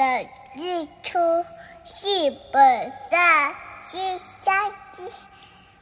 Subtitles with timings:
[0.00, 1.18] 的日出
[1.84, 3.52] 是本善，
[3.82, 3.98] 是
[4.42, 5.02] 相知，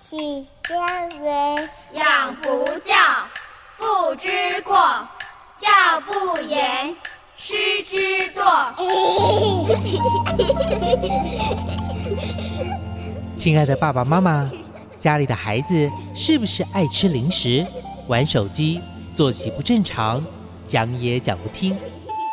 [0.03, 1.69] 是相为。
[1.93, 2.97] 养不教，
[3.77, 4.75] 父之过；
[5.57, 6.97] 教不严，
[7.37, 7.55] 师
[7.85, 8.75] 之惰。
[13.37, 14.51] 亲爱的爸爸妈妈，
[14.97, 17.65] 家里的孩子是不是爱吃零食、
[18.09, 18.83] 玩手机、
[19.15, 20.27] 作息不正常、
[20.67, 21.79] 讲也讲不听？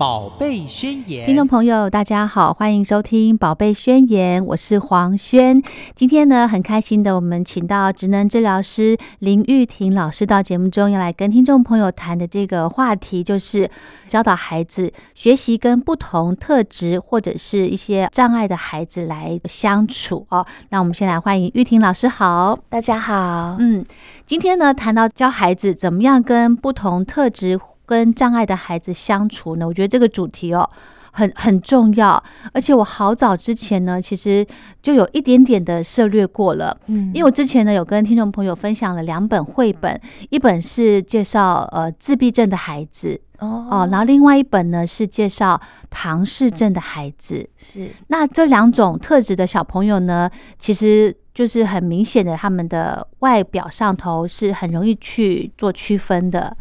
[0.00, 1.24] 宝贝宣言》。
[1.26, 5.62] 听众朋友，大家好，欢迎收听《宝贝宣言》，我是黄轩。
[5.94, 13.70] 今天呢，很开心的，我们请到职能治疗师林玉婷老师到节目中，要来跟听众朋友谈的这个话题，就是
[14.08, 20.46] 教导孩子学习跟不同特质或者是一些障碍的孩子来相处哦。
[20.70, 23.58] 那我们先来欢迎玉婷老师，好，大家好。
[23.58, 23.84] 嗯，
[24.24, 27.60] 今天呢，谈到教孩子怎么样跟不同特质
[27.90, 29.66] 跟障碍的孩子相处呢？
[29.66, 30.70] 我觉得这个主题哦，
[31.10, 32.22] 很很重要。
[32.52, 34.46] 而且我好早之前呢，其实
[34.80, 36.78] 就有一点点的涉略过了。
[36.86, 45.60] 嗯因为我之前呢有跟听众朋友分享了两本绘本，一本是介绍呃自闭症的孩子哦哦，然后另外一本呢是介绍
[45.90, 47.44] 唐氏症的孩子。
[47.56, 56.56] 是那这两种特质的小朋友呢，其实就是很明显的，他们的外表上头是很容易去做区分的。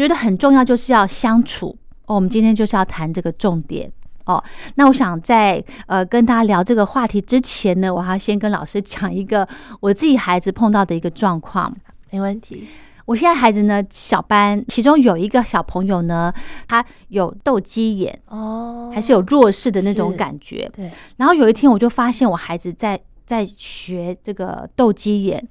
[0.00, 1.76] 觉得很重要，就是要相处。
[2.06, 3.90] 哦，我们今天就是要谈这个重点。
[4.24, 4.42] 哦，
[4.76, 9.46] 那我想在呃跟大家聊这个话题之前呢，我还要先跟老师讲一个
[9.80, 11.74] 我自己孩子碰到的一个状况。
[12.10, 12.66] 没问题。
[13.06, 16.32] 我现在孩子呢，小班其中有一个小朋友呢，
[16.68, 20.70] 他有斗鸡眼，哦还是有弱视的那种感觉。
[20.76, 25.44] 对然后有一天，我就发现我孩子在在学这个斗鸡眼，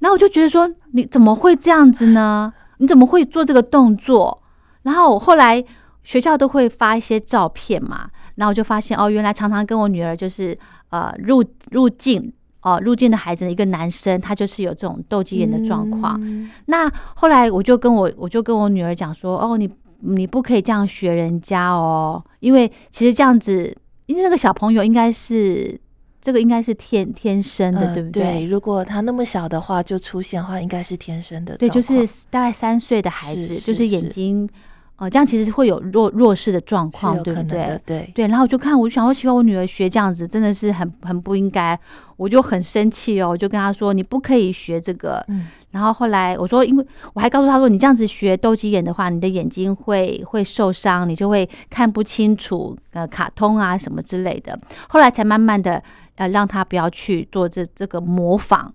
[0.00, 2.52] 然后我就觉得说，你怎么会这样子呢？
[2.78, 4.42] 你怎么会做这个动作？
[4.82, 5.62] 然后我后来
[6.02, 10.56] 学校都会发一些照片嘛，然后我就发现哦，原来常常跟我女儿就是
[10.90, 16.18] 呃入入境哦入境的孩子，一个男生他就是有这种斗鸡眼的状况。
[16.22, 19.68] 嗯那后来我就跟我我就跟我女儿讲说，哦，你
[20.00, 25.78] 你不可以这样学人家哦，因为其实这样子，因为那个小朋友应该是
[26.20, 34.48] 这个应该是天天生的，呃对不对，如果他那么小的话，就出现的话，应该是天生的对，就是大概三岁的孩是子，就是是眼是睛，
[34.96, 41.78] 呃，这样其实会有弱弱势的状况，对不对？，对对，然后我就看，我就想我，奇怪，我女儿学这样子真的是很很不应该，
[42.16, 45.24] 我就很生气哦，我就跟她说，你不可以学这个。
[45.28, 54.58] 嗯然后后来我说，因为我还告诉她说，你这样子学斗鸡眼的话，你的眼睛会会受伤，你就会看不清楚呃卡通啊什么之类的。
[54.88, 55.80] 后来才慢慢的
[56.18, 58.70] 呃让他不要去做这这个模仿，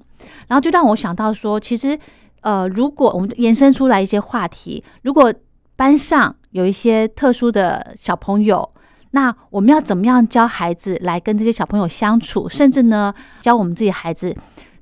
[0.47, 1.97] 然后就让我想到说，其实
[2.41, 5.31] 呃如果我们延伸出来一些话题，如果
[5.75, 8.67] 班上有一些特殊的小朋友。
[9.15, 14.35] 那我们要怎么样教孩子来跟这些小朋友相处，甚至呢，教我们自己孩子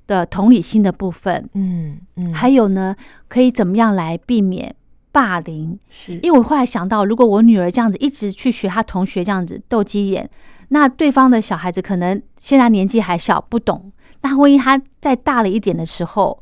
[0.07, 2.95] 的同理心的部分，嗯嗯，还有呢，
[3.27, 4.73] 可以怎么样来避免
[5.11, 5.77] 霸凌？
[5.89, 10.29] 是因为我后来想到，如果我女儿这样子一直去学她同学这样子斗鸡眼，
[10.73, 13.91] 那对方的小孩子可能现在年纪还小，不懂。
[14.21, 16.41] 那万一他再大了一点的时候，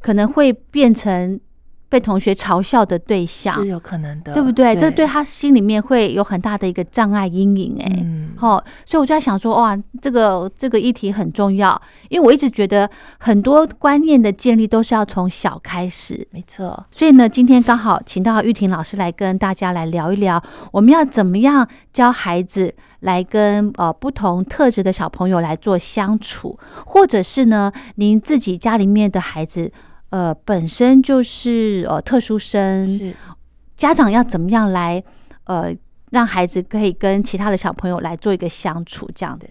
[0.00, 1.38] 可能会变成
[1.90, 4.74] 被同学嘲笑的对象是，有可能的，对不对？
[4.76, 16.26] 这对他心里面会有很大的一个障碍阴影、哎、嗯好、所以我就在想说，哇，这个这个议题很重要，因为我一直觉得很多观念的建立都是要从小开始。
[16.30, 20.40] 没错，所以呢，今天刚好请到玉婷老师来跟大家来聊一聊，
[20.70, 29.70] 我们要怎么样教孩子来跟呃不同特质的小朋友来做相处，或者是呢，您自己家里面的孩子
[30.10, 33.14] 呃本身就是呃特殊生，
[33.76, 35.02] 家长要怎么样来
[35.44, 35.74] 呃
[36.10, 39.48] 让孩子可以跟其他的小朋友来做一个相处，这样子。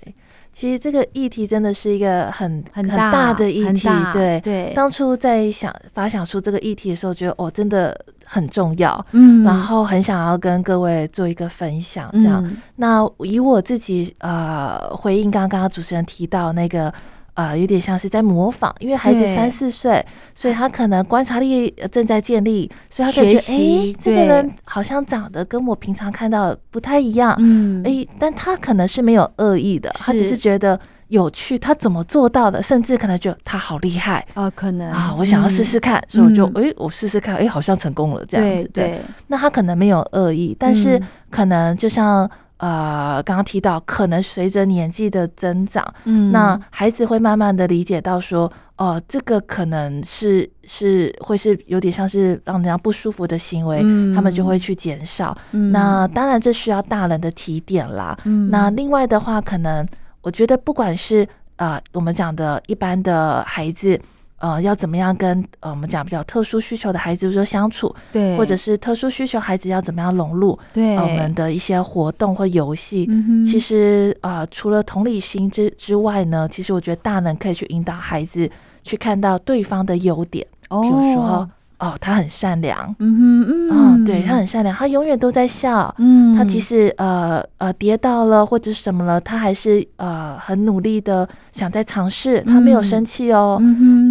[0.51, 4.42] 其实这个议题真的是一个很很大大的议题对。
[4.42, 7.95] 对，当初在想发想出这个议题的时候，觉得哦，真的
[8.27, 9.44] 很重要，嗯。
[9.44, 12.44] 然后很想要跟各位做一个分享，这样。
[12.45, 12.57] 嗯。
[12.75, 16.94] 那以我自己呃回应刚刚主持人提到那个
[17.35, 20.03] 呃，有点像是在模仿，因为孩子三四岁，
[20.33, 27.83] 所以他可能观察力呃正在建立，所以他感觉得学习哎，这个人好像长得跟我平常看到的不太一样，嗯。
[27.85, 30.38] 哎、但他可能是没有恶意的，他只是是。
[30.38, 30.79] 觉得
[31.09, 34.25] 有趣，他怎么做到的，甚至可能觉得他好厉害。
[34.33, 34.89] 啊，可能。
[34.92, 36.63] 啊，我想要试试看，所以我就嗯。
[36.63, 38.69] 诶，我试试看，诶，好像成功了这样子。
[38.74, 41.07] 对对，那他可能没有恶意，但是嗯。
[41.30, 46.31] 可能就像呃刚刚提到，可能随着年纪的增长，嗯。
[46.31, 54.13] 那孩子会慢慢的理解到说，哦、这个可能是是会是有点像是让人家不舒服的行为，嗯。
[54.13, 55.36] 他们就会去减少。
[55.51, 55.71] 嗯。
[55.71, 58.18] 那当然这需要大人的提点啦。
[58.25, 58.50] 嗯。
[58.50, 59.86] 那另外的话，可能
[60.27, 61.25] 我觉得不管是
[61.56, 64.00] 呃我们讲的一般的孩子。
[64.39, 70.95] 呃，要怎么样跟呃我们讲比较特殊需求的孩子说相处，对，或者是特殊需求孩子要怎么样融入对。
[70.95, 78.47] 呃我们的一些活动或游戏，嗯其实呃，除了同理心之之外呢，其实我觉得大人可以去引导孩子
[78.83, 83.69] 去看到对方的优点，哦比如说哦，他很善良，嗯哼嗯。
[83.71, 85.94] 哦，对他很善良，他永远都在笑。
[86.00, 86.35] 嗯。
[86.35, 93.62] 他即使呃呃跌倒了或者什么了，他还是呃很努力的想再尝试，他没有嗯生气哦。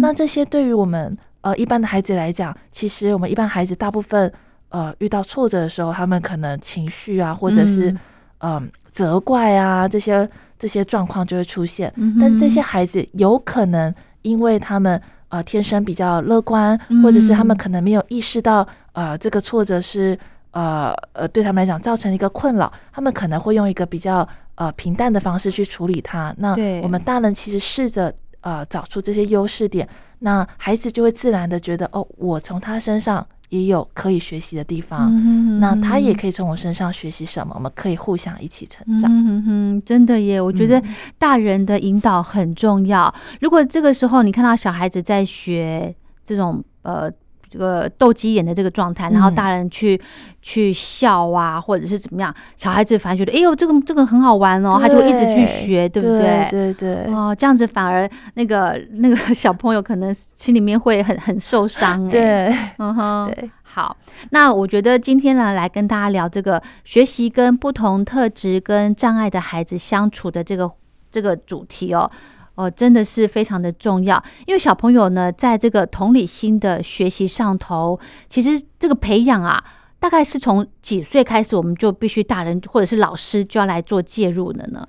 [0.01, 4.31] 那这些对于我们呃一般的孩子来讲，其实我们一般孩子大部分
[4.69, 7.99] 呃遇到挫折的时候，他们可能情绪啊，或者是嗯。
[8.39, 10.29] 嗯、责怪啊这些
[10.59, 11.91] 这些状况就会出现。
[11.95, 13.91] 嗯但是这些孩子有可能
[14.21, 20.17] 因为他们呃天生比较乐观，嗯或者是他们可能没有意识到呃这个挫折是
[20.51, 26.33] 呃呃对他们来讲造成一个困扰，他们可能会用一个比较呃平淡的方式去处理它。
[26.37, 29.87] 那我们大人其实试着呃找出这些优势点，
[30.19, 35.09] 那孩子就会自然的觉得哦，我从他身上也有可以学习的地方。
[35.15, 36.17] 嗯哼那他也。
[36.17, 39.07] 可以从我身上学习什么，我们可以互相一起成长。
[39.13, 40.41] 嗯真的耶！
[40.41, 43.13] 我觉得嗯大人的引导很重要。
[43.39, 45.95] 如果这个时候你看到小孩子在学
[46.25, 47.07] 这种呃
[47.49, 49.99] 这个斗鸡眼的这个状态，然后嗯大人去
[50.41, 56.47] 去笑啊，或者是怎么样，小孩子反而觉得哎呦这个这个很好玩哦，他就会一直去学，对不对？
[56.49, 62.11] 对对，哦，这样子反而那个那个小朋友可能心里面会很很受伤哎。
[62.11, 62.55] 对。
[62.79, 63.95] 嗯哼，对，好，
[64.31, 70.69] 那我觉得今天呢，来跟大家聊这个学习跟不同特质跟障碍的孩子相处的这个
[71.09, 72.09] 这个主题哦。
[72.57, 79.63] 哦，真的是非常的重要，因为小朋友呢，在这个同理心的学习上头，其实这个培养啊，
[79.99, 84.87] 大概是从几岁开始，我们就必须大人或者是老师就要来做介入的呢？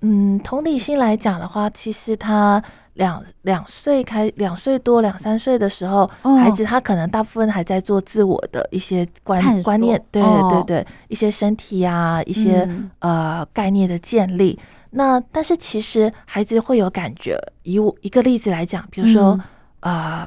[0.00, 2.60] 嗯，同理心来讲的话，其实他
[2.94, 14.58] 两两岁开两岁多两三岁的时候，哦孩子他可能大部分还在做自我的一些探观观念索，对哦对对，一些身体啊，一些、嗯呃概念的建立。
[14.92, 19.38] 那但是其实孩子会有感觉，以我一个例子来讲，比如说、
[19.80, 20.26] 呃，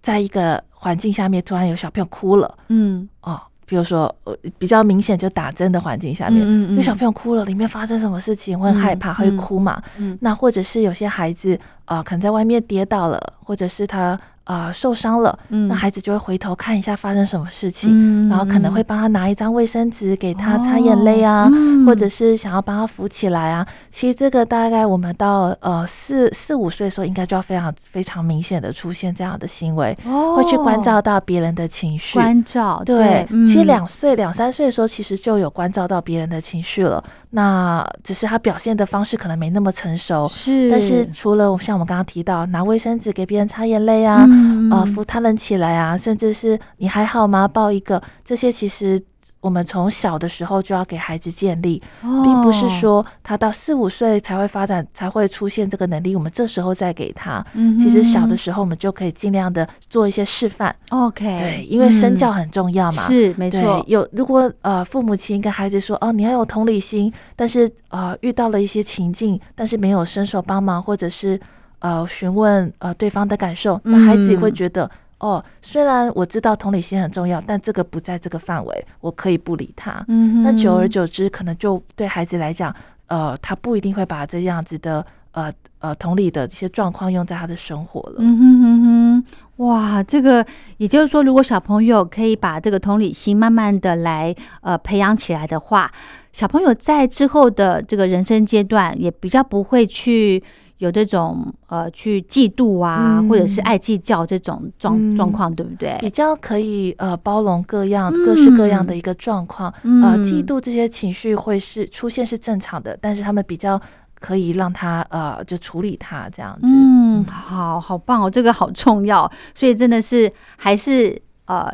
[0.00, 3.08] 在一个环境下面突然有小朋友哭了嗯。
[3.22, 9.14] 哦，比如说呃比较明显就打针的环境下面，嗯嗯有小朋友哭了，里面发生什么事情会害怕，嗯。
[9.16, 9.82] 会哭嘛？
[9.98, 10.16] 嗯。
[10.20, 21.50] 那或者是有些孩子呃，可能在外面跌倒了，或者是他呃受伤了，嗯那孩子就会回头看一下发生什么事情，嗯然后可能会帮他拿一张卫生纸给他擦眼泪啊，
[21.86, 23.66] 或者是想要帮他扶起来啊。
[23.90, 32.14] 其实这个大概我们到呃四四五岁的时候，应该就要非常非常明显的出现这样的行为，哦会去关照到别人的情绪。
[32.14, 37.02] 关照，对，嗯其实两岁、两三岁的时候，其实就有关照到别人的情绪了。
[37.36, 47.48] 那只是他表现的方式可能没那么成熟，是，但是除了像我们刚刚提到拿卫生纸给别人擦眼泪啊，嗯呃，扶他人起来啊，甚至是你还好吗？
[47.48, 49.02] 抱一个，这些其实
[49.44, 57.44] 我们从小的时候就要给孩子建立，并不是哦，说他到四五岁才会发展，才会出现这个能力，我们这时候再给他。
[57.52, 63.06] 嗯其实小的哼时候，我们就可以尽量的做一些示范，OK，对，因为身教嗯很重要嘛。
[63.06, 71.38] 是没对错，，有如果呃父母亲跟孩子说哦，你要有同理心，但是呃遇到了一些情境，但是没有伸手帮忙，或者是
[71.80, 74.54] 呃询问呃对方的感受，那孩子也会嗯。
[74.54, 80.04] 觉得、哦，虽然我知道同理心很重要，但这个不在这个范围，我可以不理他。
[80.08, 82.74] 嗯，那久而久之，可能就对孩子来讲，
[83.06, 88.16] 呃，他不一定会把这样子的呃呃同理的一些状况用在他的生活了。
[88.18, 89.24] 嗯哼哼哼，
[89.64, 90.44] 哇，这个
[90.78, 95.90] 也就是说，如果小朋友可以把这个同理心慢慢的来呃培养起来的话，
[96.32, 100.42] 小朋友在之后的这个人生阶段也比较不会去
[100.78, 103.28] 有这种呃去嫉妒啊，嗯。
[103.28, 105.16] 或者是爱计较这种状嗯。
[105.16, 105.96] 状况，对不对？
[106.00, 106.10] 比？
[106.10, 110.24] 较可以呃包容各样、各式各样的一个状况，呃，嗯。
[110.24, 113.80] 嫉妒这些情绪会是出现是正常的，但是他们比较
[114.20, 116.66] 可以让他呃就处理他这样子。
[116.66, 117.24] 嗯，嗯。
[117.24, 121.70] 好好棒哦，这个好重要，所以真的是还是呃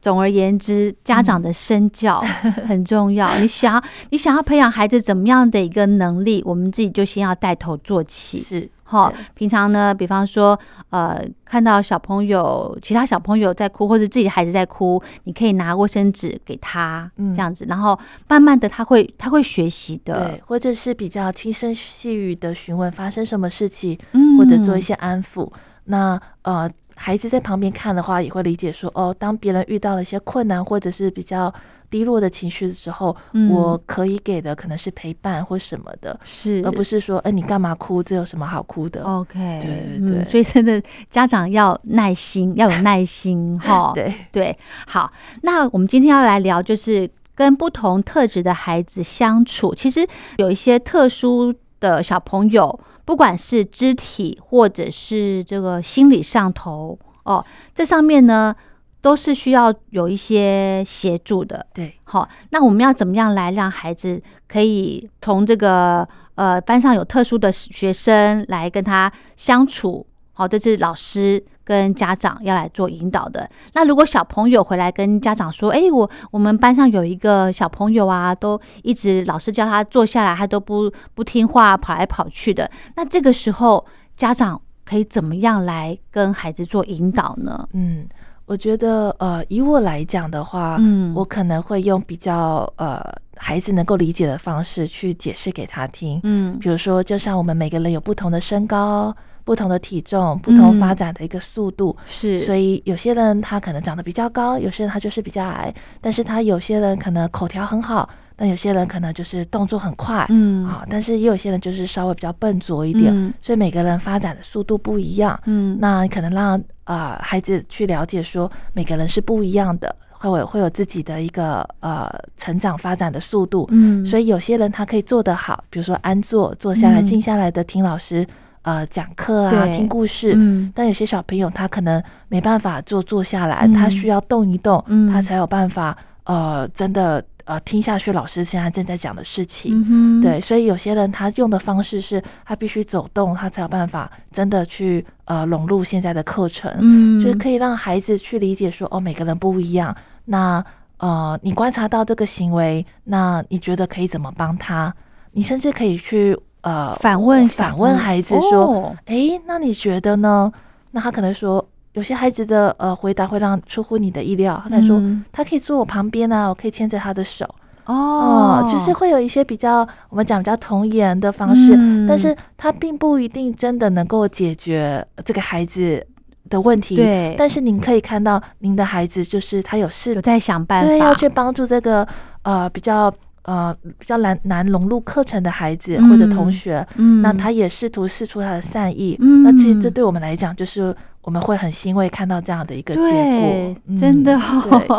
[0.00, 2.20] 总而言之，家长的身教
[2.66, 3.38] 很重要。
[3.38, 8.40] 你想要你想要培养孩子怎么样的一个能力，我们自己就先要带头做起。
[8.40, 25.48] 是哈，平常呢，比方说，呃，看到小朋友、其他小朋友在哭，或者自己的孩子在哭，你可以拿卫生纸给他，嗯这样子，然后慢慢的他会他会学习的，对，或者是比较轻声细语的询问发生什么事情，嗯或者做一些安抚。
[25.84, 26.70] 那呃，
[27.02, 31.52] 孩子在旁边看的话，也会理解说，哦，当别人遇到了一些困难或者是比较
[31.88, 38.02] 低落的情绪的时候，嗯我可以给的可能是陪伴或什么的，是，而不是说，哎，你干嘛哭？
[38.02, 43.92] 这有什么好哭的？OK，对对嗯对所以真的家长要耐心，要有 耐心哈。
[43.94, 49.74] 对，对，好，那我们今天要来聊，就是跟不同特质的孩子相处。
[49.74, 52.78] 其实有一些特殊的小朋友，
[53.10, 58.54] 不管是肢体或者是这个心理上头哦，这上面呢
[59.02, 61.66] 都是需要有一些协助的。
[61.74, 70.06] 对，好，那我们要怎么样来让孩子可以从这个呃班上有特殊的学生来跟他相处？
[70.32, 73.48] 好，这是老师跟家长要来做引导的。
[73.74, 83.84] 那如果小朋友回来跟家长说：“哎、我我们班上有一个小朋友啊，都一直老师叫他坐下来，他都不不听话，跑来跑去的。”那这个时候
[84.16, 87.68] 家长可以怎么样来跟孩子做引导呢？
[87.72, 88.08] 嗯，
[88.46, 93.00] 我觉得呃，以我来讲的话，嗯我可能会用比较呃
[93.36, 96.18] 孩子能够理解的方式去解释给他听。
[96.24, 99.14] 嗯比如说，就像我们每个人有不同的身高、
[99.50, 110.64] 不同的体重、不同发展的一个速度，是，所以有些人他可能长得比较高，有些人他就是比较矮，但是他有些人可能口条很好，但有些人可能就是动作很快，嗯。
[110.64, 113.34] 啊，但是也有些人就是稍微比较笨拙一点，嗯。
[113.40, 115.36] 所以每个人发展的速度不一样。
[115.46, 115.76] 嗯。
[115.80, 123.66] 那可能让呃孩子去了解说每个人是不一样的，会有会有自己的一个呃成长发展的速度。
[123.72, 124.06] 嗯。
[124.06, 127.04] 所以有些人他可以做得好，比如说安坐，坐下来嗯。
[127.04, 128.24] 静下来的听老师
[128.62, 130.34] 呃讲课啊，听故事。
[130.36, 139.84] 嗯但有些小朋友他可能没办法坐坐下来，嗯他需要动一动，嗯他才有办法呃真的呃听下去老师现在正在讲的事情。
[139.88, 149.94] 嗯，对，所以有些人他用的方式是他必须走动，他才有办法真的去呃融入现在的课程，嗯，就是可以让孩子去理解说哦，每个人不一样。
[150.26, 150.64] 那
[150.98, 154.94] 呃，你观察到这个行为，那你觉得可以怎么帮他？
[155.32, 160.52] 你甚至可以去呃反问反问孩子说，哦诶，那你觉得呢？
[160.92, 164.98] 那他可能说，有些孩子的呃回答会让出乎你的意料，他可能说。
[164.98, 167.44] 嗯他可以坐我旁边啊，我可以牵着他的手。
[167.86, 176.04] 哦哦，就是会有一些比较我们讲比较童言的方式，嗯但是他并不一定真的能够解决这个孩子
[176.48, 182.06] 的问题。，对，但是您可以看到，您的孩子就是他有事有在想办法，对要去帮助这个
[182.42, 183.12] 呃比较
[183.50, 186.08] 呃比较难难融入课程的孩子嗯。
[186.08, 189.16] 或者同学，嗯，那他也试图试出他的善意。
[189.20, 189.42] 嗯。
[189.42, 194.38] 那其实这对我们来讲，就是我们会很欣慰看到这样的一个结对果，，真的。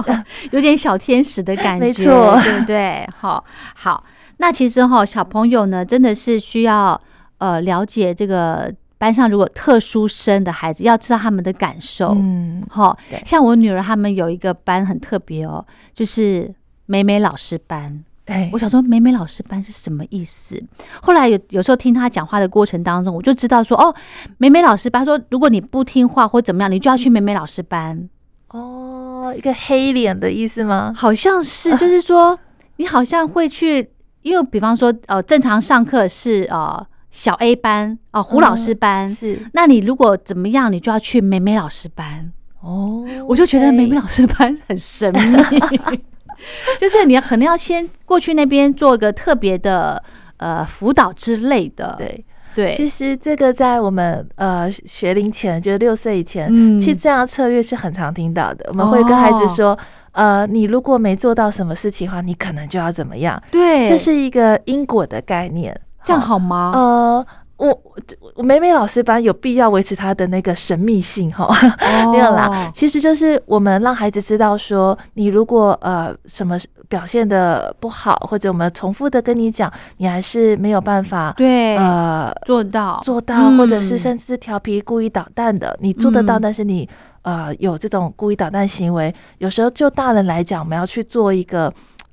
[0.05, 0.15] 对，
[0.51, 2.39] 有点小天使的感觉， 没错。
[2.43, 3.08] 对不对？
[3.17, 3.43] 好，
[3.75, 4.03] 好，
[4.38, 7.00] 那其实哈，小朋友呢，真的是需要
[7.38, 12.13] 呃了解这个班上如果特殊生的孩子，要知道他们的感受。
[12.15, 16.53] 嗯，哈对，像我女儿他们有一个班很特别哦，就是
[16.86, 18.03] 美美老师班。
[18.25, 20.62] 哎我，想说，美美老师班是什么意思？
[21.01, 23.94] 后来有有时候听他讲话的过程当中，我就知道说，哦，
[24.38, 28.10] 美美老师班说，如果你不听话或怎么样，你就要去美美老师班。
[28.50, 30.94] 哦，一个黑脸的意思吗？
[30.96, 32.38] 好像是，就是说
[32.78, 33.90] 你好像会去，
[34.22, 42.32] 因为比方说，呃，正常上课是呃小 A 班哦、胡老师班，是那你如果怎么样，你就要去美美老师班。
[42.62, 46.00] 哦，我就觉得美美老师班很神秘，
[46.79, 50.01] 就是你要可能要先过去那边做一个特别的
[50.38, 56.79] 呃辅导之类的，对，对，其实这个在我们呃学龄前，就是六岁以前，嗯。
[56.79, 58.65] 其实这样策略是很常听到的。
[58.69, 59.77] 我们会跟孩子说，
[60.13, 65.79] 呃，你如果没做到什么事情的话，你可能就要怎么样，对，这是一个因果的概念。
[66.03, 66.71] 这样好吗？
[66.74, 67.25] 呃，
[67.70, 67.96] 我
[68.36, 72.12] 我美美老师班有必要维持它的那个神秘性哈，哦。
[72.12, 76.58] 没有啦，其实就是我们让孩子知道说，你如果呃什么
[76.89, 86.41] 表现的不好，或者我们重复的跟你讲，你还是没有办法对，呃做到做到，或者是嗯甚至调皮、故意捣蛋的，你做得到，嗯。
[86.41, 86.89] 但是你
[87.22, 91.72] 呃有这种故意捣蛋行为，有时候就大人来讲，我们要去做一个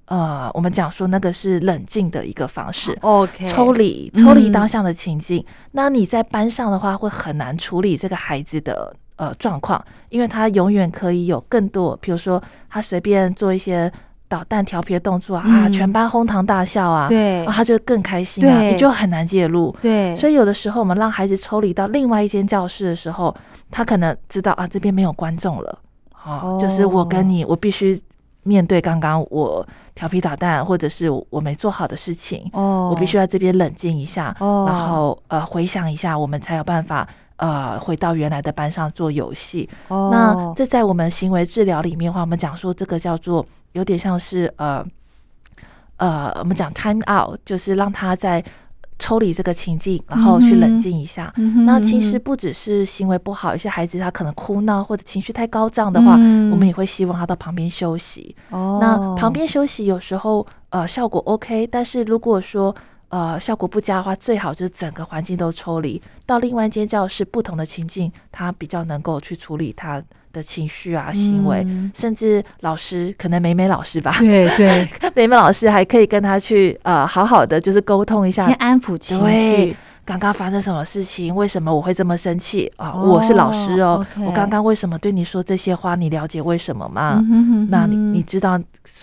[0.09, 2.97] 呃，我们讲说那个是冷静的一个方式。
[3.03, 5.45] OK 抽离，抽离嗯当下的情境。
[5.73, 13.93] 那你在班上的话，会很难处理这个孩子的呃状况，因为他永远可以有更多，比如说他随便做一些
[14.29, 19.75] 捣蛋调皮的动作啊，全班哄堂大笑啊，对啊他就更开心啊，你就很难介入。
[19.83, 23.35] 对，所以有的时候我们让孩子抽离到另外一间教室的时候，
[23.71, 25.79] 他可能知道啊这边没有观众了，
[26.25, 28.01] 哦，就是我跟你，我必须
[28.49, 34.65] 面对刚刚我调皮捣蛋或者是我没做好的事情，哦，我必须要这边冷静一下，哦。
[34.67, 39.69] 然后呃回想一下，我们才有办法呃回到原来的班上做游戏。
[39.89, 40.09] 哦。
[40.11, 44.85] 那这在我们行为治疗里面的话，我们讲说这个叫做有点像是呃
[45.99, 48.43] 呃，我们讲 time out，就是让他在
[48.99, 51.33] 抽离这个情境，然后去冷静一下。
[51.37, 58.35] 嗯那其实嗯不只是行为不好，有些孩子他可能哭闹或者情绪太高涨的话，嗯我们也会希望他到旁边休息。
[58.51, 62.75] 哦那旁边休息有时候呃效果 OK，但是如果说
[63.09, 78.47] 呃效果不佳的话，最好就是整个环境都抽离到另外一间教室，不同的情境，他比较能够去处理他的情绪啊、行为，嗯甚至老师可能美美老师吧，对 对，美美老师还可以跟他去呃好好的就是沟通一下。
[78.47, 79.77] 先，安抚情绪，
[80.09, 81.35] 刚刚发生什么事情？
[81.35, 82.93] 为什么我会这么生气啊？
[82.97, 85.95] 哦我是老师哦，我刚刚为什么对你说这些话？
[85.95, 87.17] 你了解为什么吗？
[87.19, 88.59] 嗯哼哼那你你知道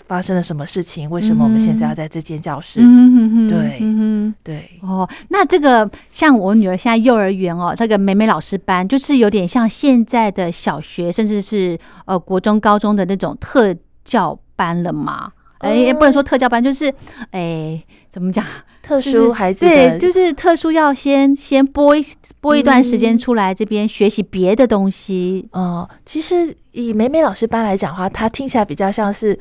[0.07, 1.07] 发生了什么事情？
[1.11, 2.79] 为什么我们现在要在这间教室？
[2.81, 15.31] 嗯哼对嗯哼对，哦，那这个像我女儿现在幼儿园哦，这个美美老师班，就是有点像现在的小学，甚至是呃国中、高中的那种特教班了嘛？
[15.59, 16.93] 哎、也不能说特教班，就是
[17.31, 17.81] 哎、
[18.11, 18.45] 怎么讲？
[18.85, 22.05] 特殊孩子对，就是特殊要先先播一
[22.39, 25.49] 播一段时间嗯出来，这边学习别的东西。
[25.53, 29.35] 哦，其实以美美老师班来讲的话，它听起来比较像是，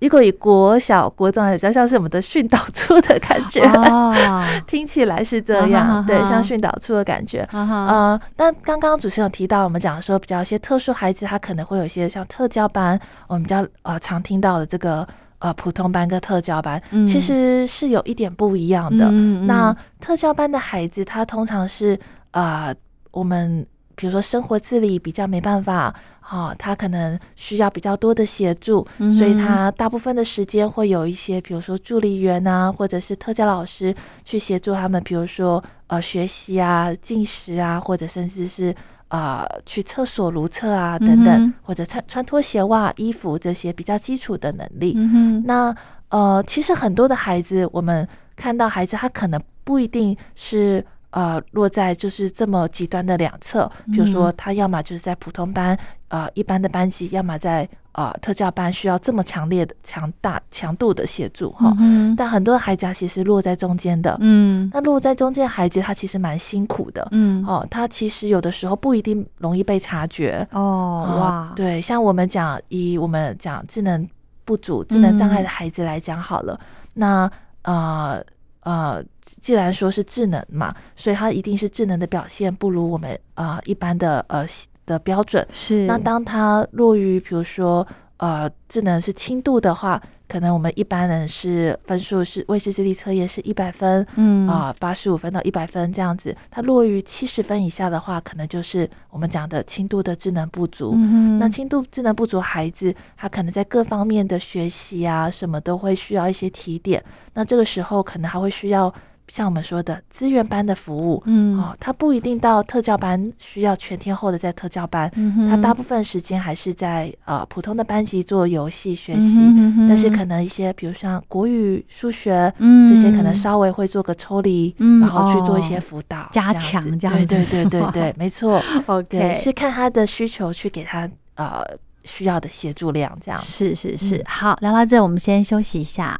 [0.00, 4.14] 如果以国小、国中来比较像是我们的训导处的感觉，哦，
[4.66, 7.40] 听起来是这啊哈样，对，像训导处的感觉。
[7.52, 15.06] 啊哈，呃，那刚刚主持人有提到，我们讲说比较一些特殊孩子，他可能会有一些像特教班，我们比较呃常听到的这个
[15.38, 19.10] 呃普通班跟特教班，嗯其实是有一点不一样的。
[19.10, 21.98] 那特教班的孩子，他通常是
[22.32, 22.74] 呃
[23.10, 25.94] 我们比如说生活自理比较没办法。
[26.28, 28.84] 哈、他可能需要比较多的协助，
[29.16, 38.74] 所以他大部分的时间会有一些，比如说助理员啊，或者是特教老师去协助他们，比如说呃学习啊、进食啊，或者甚至是
[39.08, 44.94] 呃去厕所如厕啊等等，嗯或者穿穿拖鞋袜、衣服这些比较基础的能力。
[44.96, 45.74] 嗯，那
[46.08, 54.34] 呃，其实很多的孩子，我们看到孩子他可能不一定是呃落在就是这么极端的两侧，比如说嗯。
[54.36, 55.76] 他要么就是在普通班
[56.08, 61.74] 呃一般的班级，要么在呃特教班需要这么强烈的强大强度的协助哈。
[61.78, 67.06] 嗯但很多孩子他其实落在中间的，嗯那落在中间的孩子他其实蛮辛苦的。
[67.10, 70.46] 嗯哦，他其实有的时候不一定容易被察觉。
[70.52, 74.08] 哦啊哇，对，像我们讲以我们讲智能
[74.44, 76.58] 不足、智能障碍嗯的孩子来讲好了，
[76.94, 77.30] 那
[77.62, 78.22] 呃
[78.60, 84.44] 呃，既然说是智能嘛，所以他一定是智能的表现不如我们呃一般的呃
[84.86, 85.46] 的标准。
[85.50, 87.86] 是那当他落于比如说
[88.18, 100.92] 呃智能是轻度的话，可能我们一般人是分数是魏氏智力测验是一百分，嗯啊，八十五分到一百分这样子，它落于七十分以下的话，可能就是我们讲的轻度的智能不足。
[100.94, 107.00] 嗯哼那轻度智能不足孩子，他可能在各方面的学习啊，什么都会需要一些提点。
[107.34, 108.92] 那这个时候可能还会需要
[109.28, 111.22] 像我们说的资源班的服务。
[111.26, 119.38] 嗯哦，他不一定到特教班需要全天候的在特教班，嗯他大部分时间还是在呃普通的班级做游戏学习。
[119.40, 131.62] 嗯哼嗯哼但是可能一些，比如像国语、数学，嗯这些可能稍微会做个抽离，嗯然后去做一些哦辅导，加这样子强这样对对对对对， 没错，OK 是看他的需求去给他呃
[132.04, 133.40] 需要的协助量，这样。
[133.40, 136.18] 是是是嗯，好，聊到这，我们先休息一下。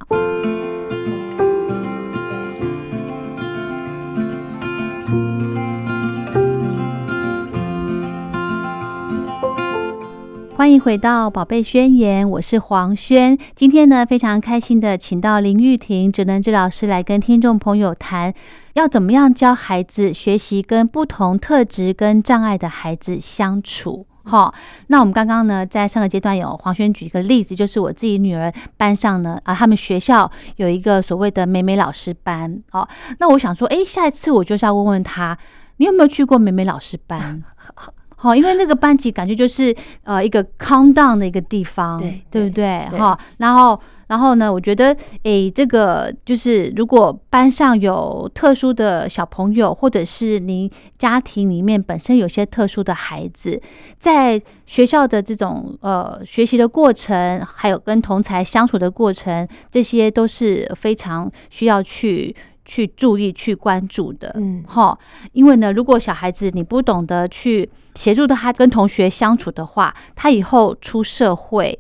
[10.56, 13.36] 欢迎回到《宝贝宣言》，我是黄轩。
[13.54, 18.32] 今天呢，非常开心的请到林玉婷职能治疗师来跟听众朋友谈，
[18.72, 24.06] 要怎么样教孩子学习跟不同特质跟障碍的孩子相处。
[24.22, 24.54] 好，
[24.86, 32.62] 那我们刚刚呢，在上个阶段有黄轩举一个例子，就是我自己女儿班上呢，啊，他们学校有一个所谓的美美老师班。
[32.72, 32.88] 哦，
[33.18, 35.36] 那我想说，诶，下一次我就是要问问他，
[35.76, 37.44] 你有没有去过美美老师班？
[38.18, 42.86] 好，因为那个班级感觉就是呃一个 count down 的一个地方，对对不对？
[42.90, 53.60] 对哈，然后然后呢，我觉得，诶，这个就是如果班上有特殊的小朋友，或者是您家庭里面本身有些特殊的孩子，
[53.98, 62.34] 在学校的这种呃学习的过程，还有跟同才相处的过程，这些都是非常需要去
[62.66, 64.30] 去注意、去关注的。
[64.34, 64.98] 嗯哈，
[65.32, 71.78] 因为呢，如果小孩子你不懂得去协助他跟同学相处的话，他以后出社会，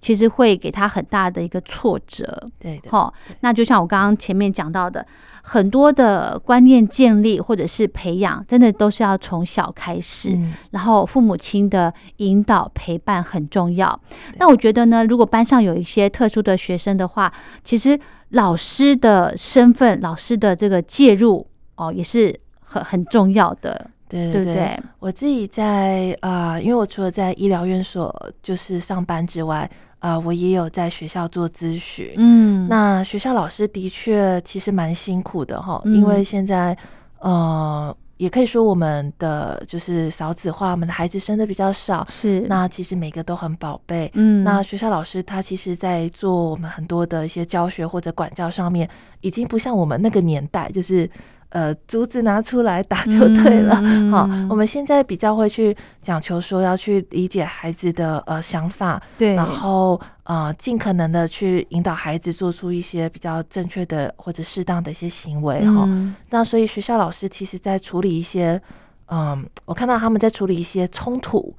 [0.00, 2.48] 其实会给他很大的一个挫折。
[2.60, 5.04] 对的，哈，那就像我刚刚前面讲到的，
[5.42, 10.30] 很多的观念建立或者是培养，真的都是要从小开始。
[10.34, 13.98] 嗯然后父母亲的引导陪伴很重要。
[14.38, 17.32] 那我觉得呢，如果班上有一些特殊的学生的话，
[17.64, 17.98] 其实
[18.30, 24.80] 老师的身份、老师的这个介入哦，也是很很重要的，对对对？
[24.98, 32.12] 我自己在呃，因为我除了在医疗院所就是上班之外，呃，我也有在学校做咨询。
[32.16, 36.76] 嗯，那学校老师的确其实蛮辛苦的哈，嗯因为现在
[37.20, 42.40] 呃，也可以说我们的就是少子化，我们的孩子生的比较少，是。
[42.48, 44.10] 那其实每个都很宝贝。
[44.14, 48.88] 嗯，那学校老师他其实，在做我们很多的一些教学或者管教上面，
[49.20, 51.08] 已经不像我们那个年代，就是
[51.56, 53.80] 呃竹子拿出来打就对了。
[53.82, 65.84] 嗯 好，我们现在比较会去讲求说要去理解孩子的呃想法，对，然后呃尽可能的去引导孩子做出一些比较正确的或者适当的一些行为哈。
[65.86, 68.60] 嗯那所以学校老师其实在处理一些，
[69.06, 71.54] 嗯，我看到他们在处理一些冲突。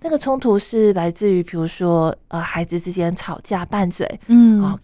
[0.00, 4.80] 那个冲突是来自于，比如说，呃，孩子之间吵架拌嘴，嗯啊、呃，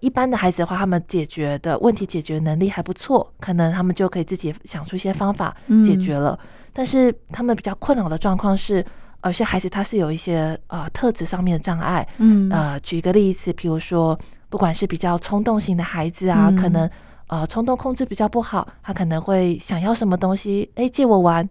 [0.00, 6.38] 一般的孩子的话，他们解决的问题解决能力还不错，可能他们就可以自己想出一些方法解决了。
[6.72, 8.84] 但是他们比较困扰的状况是，
[9.20, 12.06] 呃有些孩子他是有一些呃特质上面的障碍。
[12.18, 16.90] 嗯呃，举个例子，比如说，不管是比较冲动型的孩子啊，嗯可能
[17.28, 21.50] 呃冲动控制比较不好，他可能会想要什么东西，哎，借我玩，话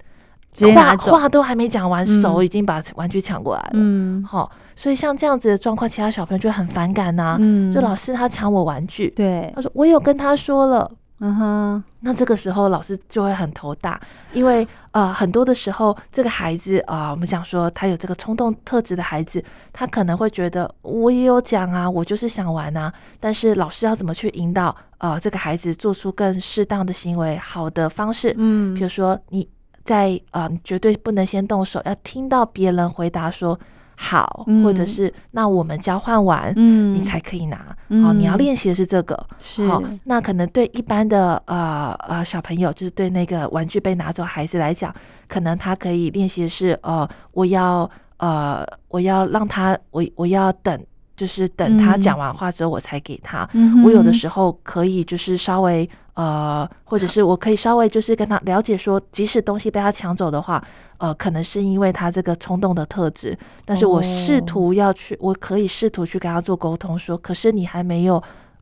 [0.54, 1.12] 直接拿走。
[1.12, 2.22] 话都还没讲完，嗯。
[2.22, 3.72] 手已经把玩具抢过来了。
[3.74, 4.24] 嗯。
[4.24, 9.52] 好、所以像这样子的状况，其他小朋友就很反感呐、嗯，就老师他抢我玩具，对。
[9.56, 10.92] 他，说我有跟他说了。
[11.24, 14.02] 嗯哼，那这个时候老师就会很头大，
[14.34, 29.48] 因为呃很多的时候，这个孩子啊、呃我们讲说他有这个冲动特质的孩子，他可能会觉得我也有讲啊，我就是想玩啊，但是老师要怎么去引导呃这个孩子做出更适当的行为，好的方式，嗯，比如说你
[29.84, 33.60] 在呃，你绝对不能先动手，要听到别人回答说
[33.96, 37.76] 好，嗯或者是那我们交换完，嗯，你才可以拿。
[37.89, 39.28] 嗯哦，你要练习的是这个。
[39.38, 44.94] 是，好，那可能对一般的呃呃小朋友，就是对那个玩具被拿走孩子来讲，
[45.28, 50.84] 可能他可以练习的是呃，我要呃我要让他我我要等，
[51.21, 53.47] 就是等他嗯讲完话之后我才给他。
[53.53, 60.62] 嗯我有的时候可以就是稍微呃，或者是我可以稍微就是跟他了解说，即使东西被他抢走的话，
[60.97, 64.43] 呃，可能是因为他这个冲动的特质，但是我试哦。
[64.47, 68.21] 图要去，我可以试图去跟他做沟通，说，可是你还没有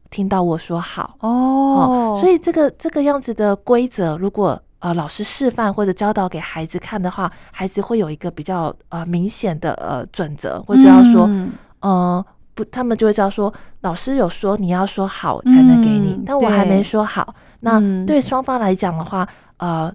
[0.10, 11.52] 听到我说好，哦，所以这个这个样子的规则，如果呃老师示范或者教导给孩子看的话，孩子会有一个比较呃明显的呃准则，或者要说，嗯。
[11.82, 12.26] 呃，
[12.60, 17.34] 不，他们就会知道说，老师有说你要说好才能给你，嗯但我还没说好。
[17.62, 19.26] 那嗯对双方来讲的话，
[19.58, 19.90] 呃，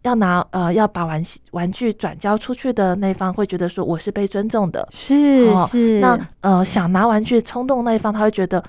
[0.00, 8.64] 要拿呃要把玩玩具转交出去的那方会觉得说我是被尊重的，是哦是，那呃想拿玩具冲动那一方他会觉得。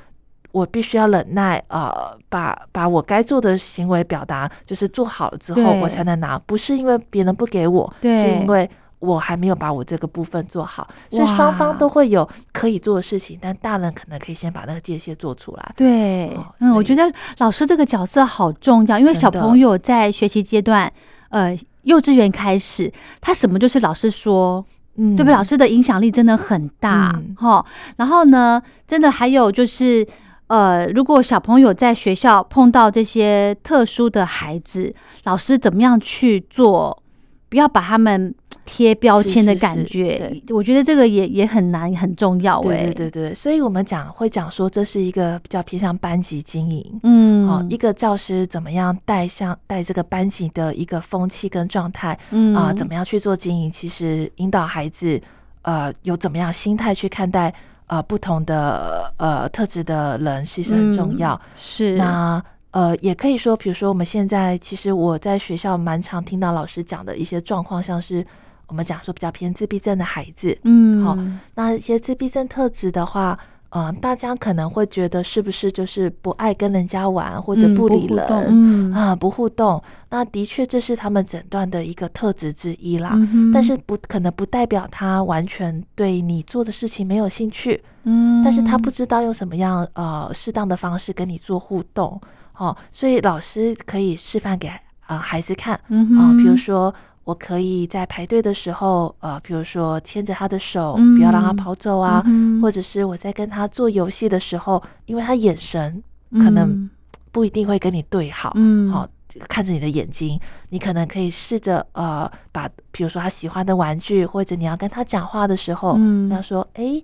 [0.54, 1.94] 我必须要忍耐，呃，
[2.30, 8.68] 把把我该做的行为表达，就是做好了之后，我才能拿，不是因为别人不给我，是因为
[9.00, 15.74] 我还没有把我这个部分做好，所以双方都会有可以做的事情，但大人可能可以先把那个界限做出来。
[15.76, 20.92] 对哦，嗯，我觉得老师这个角色好重要，因为小朋友在学习阶段，
[21.30, 25.34] 呃，幼稚园开始，他什么就是老师说，嗯对不对？
[25.34, 27.64] 老师的影响力真的很大嗯哈、
[27.98, 30.08] 然后呢，真的还有就是，
[30.48, 34.92] 呃，如果小朋友在学校碰到这些特殊的孩子，
[35.26, 37.04] 老师怎么样去做？
[37.50, 38.34] 不要把他们
[38.66, 47.00] 贴标签的是是感觉，我觉得这个也也很难，很重要哎、对对对对，所以我们讲会讲说，这是一个比较偏向班级经营。
[47.04, 53.72] 嗯，哦，一个教师怎么样带像带这个班级的一个风气跟状态嗯啊、怎么样去做经营？
[53.72, 55.22] 其实引导孩子，
[55.62, 57.54] 呃，有怎么样心态去看待
[57.86, 61.34] 呃不同的呃特质的人，其实很重要。
[61.34, 62.44] 嗯是那
[62.78, 68.24] 呃，也可以说，比如说我们现在其实我在学校蛮常听到老师讲的一些状况，像是
[68.68, 71.18] 我们讲说比较偏自闭症的孩子，嗯好
[71.56, 73.36] 那一些自闭症特质的话，
[73.70, 79.82] 呃，大家可能会觉得是不是就是不爱跟人家玩，或者嗯不理人，嗯啊，不互动。
[80.12, 83.14] 那的确这是他们诊断的一个特质之一啦。
[83.16, 92.22] 嗯但是不可能不代表他完全对你做的事情没有兴趣，嗯，但是他不知道用什么样呃适当的方式跟你做互动，
[92.58, 96.94] 哦，所以老师可以示范给啊、呃孩子看，嗯啊、比如说
[97.24, 106.90] 我可以在排队的时候，呃，比如说牵着他的手，嗯不要让他跑走啊，嗯或者是我在跟他做游戏的时候，因为他眼神可能嗯。
[107.30, 109.08] 不一定会跟你对好，嗯好、
[109.48, 110.40] 看着你的眼睛，
[110.70, 117.00] 你可能可以试着呃，把比如说他喜欢的玩具，或者你要跟他讲话的时候，嗯要说，哎，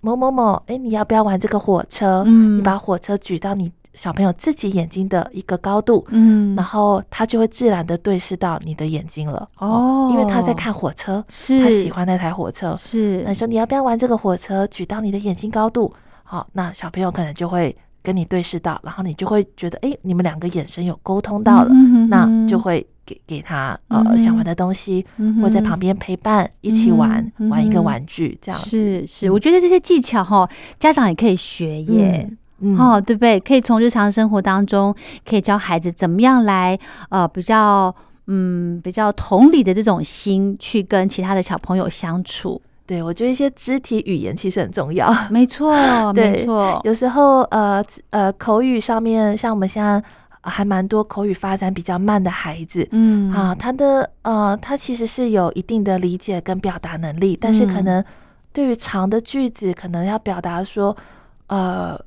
[0.00, 2.22] 某某某，哎，你要不要玩这个火车？
[2.24, 2.58] 嗯。
[2.58, 6.54] 你把火车举到你小朋友自己眼睛的一个高度，嗯。
[6.56, 9.48] 然后他就会自然的对视到你的眼睛了。
[9.58, 10.10] 哦。
[10.12, 11.60] 因为他在看火车，是。
[11.62, 12.76] 他喜欢那台火车。
[12.78, 13.22] 是。
[13.24, 14.66] 那你说你要不要玩这个火车？
[14.66, 28.70] 举到你的眼睛高度，好，那小朋友可能就会跟你对视到，然后你就会觉得，哎，你们两个眼神有沟通到了，嗯哼那就会给给他呃想玩的东西，嗯或在旁边陪伴一起玩，嗯玩一个玩具这样子。
[28.70, 32.26] 是是，我觉得这些技巧哈，家长也可以学耶。
[32.28, 32.36] 嗯，
[32.78, 33.38] 哦，对不对？
[33.40, 34.94] 可以从日常生活当中，
[35.28, 36.78] 可以教孩子怎么样来
[37.10, 37.94] 呃比较
[38.26, 42.60] 嗯比较同理的这种心去跟其他的小朋友相处。
[42.86, 45.10] 对，我觉得一些肢体语言其实很重要。
[45.30, 49.92] 没错，没错，有时候呃呃口语上面，像我们现在
[50.42, 52.86] 呃还蛮多口语发展比较慢的孩子。
[52.92, 58.04] 嗯啊，他的呃，他其实是有一定的理解跟表达能力，但是可嗯能
[58.52, 60.94] 对于长的句子，可能要表达说，
[61.46, 61.98] 呃，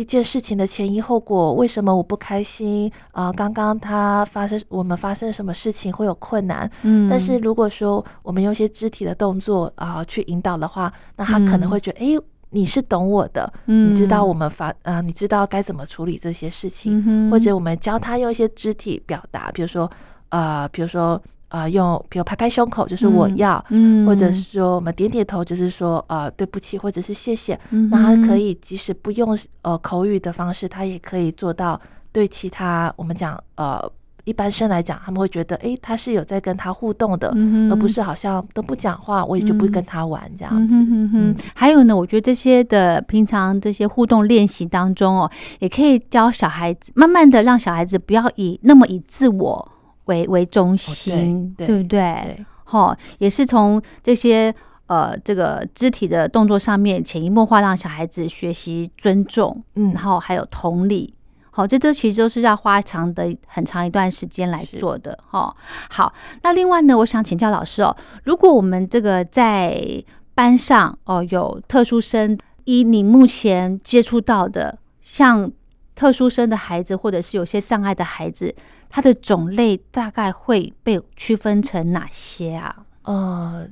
[0.00, 2.90] 一件事情的前因后果，为什么我不开心？
[3.12, 6.70] 啊，刚刚他发生我们发生什么事情会有困难？
[6.82, 7.06] 嗯。
[7.10, 11.70] 但是如果说我们用一些肢体的动作啊、去引导的话，那他可能嗯。
[11.70, 13.90] 会觉得，诶，你是懂我的，嗯。
[13.90, 19.90] 你知道我们发啊、你知道该怎么处理这些事情，嗯或者我们教他用一些肢体表达，比如说
[20.30, 31.78] 呃，比如说呃，用比如拍拍胸口就是我嗯要，嗯或者是说我们点点头就是说呃对不起或者是谢谢，嗯那他可以即使不用呃口语的方式，他也可以做到
[32.12, 33.80] 对其他我们讲呃
[34.24, 40.76] 一般生来讲，他们会觉得诶，他是有在跟他互动的，嗯而不是好像都不讲话，我也就不嗯跟他玩这样嗯子。
[40.76, 49.72] 嗯哼哼，还有呢，我觉得这些的平常这些互动练习当中哦，也可以教小孩子，慢慢的让小孩子不要以那么以自我
[50.10, 51.98] 为为中心，对对不对？
[51.98, 54.54] 对，哈、也是从这些
[54.86, 61.14] 呃这个肢体的动作上面潜移默化，让小孩子学习尊重，嗯然后还有同理。
[61.52, 65.54] 好，这这其实都是要花长的很长一段时间来做的哈、
[65.90, 70.02] 好，那另外呢，我想请教老师哦，如果我们这个在
[70.34, 75.50] 班上哦有特殊生，以你目前接触到的，像
[75.96, 78.54] 特殊生的孩子，或者是有些障碍的孩子，
[78.90, 82.76] 它的种类大概会被区分成哪些啊？
[83.04, 83.66] 呃，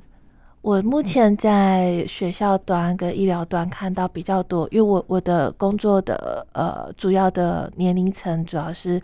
[0.61, 9.01] 我目前在学校端跟医疗端看到比较多，因为我我的工作的呃主要的年龄层主要是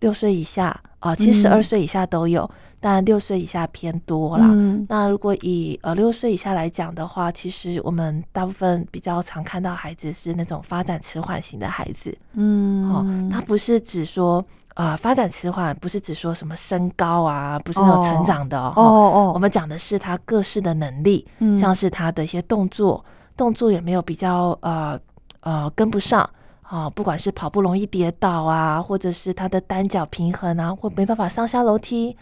[0.00, 2.50] 六岁以下啊、其实十二嗯岁以下都有，
[2.80, 4.48] 但六岁以下偏多啦。
[4.50, 14.44] 嗯那如果以呃六岁以下来讲的话，其实我们大部分比较常看到孩子是那种发展迟缓型的孩子，嗯哦，它不是只说
[14.76, 18.72] 呃发展迟缓，不是只说什么身高啊，不是那种成哦长的哦。
[18.76, 23.04] 哦哦，我们讲的是他各式的能力，嗯像是他的一些动作，
[23.36, 24.98] 动作有没有比较呃
[25.40, 26.28] 呃跟不上
[26.62, 26.90] 啊？
[26.90, 32.16] 不管是跑步容易跌倒啊，或者是他的单脚平衡啊，或没办法上下楼梯，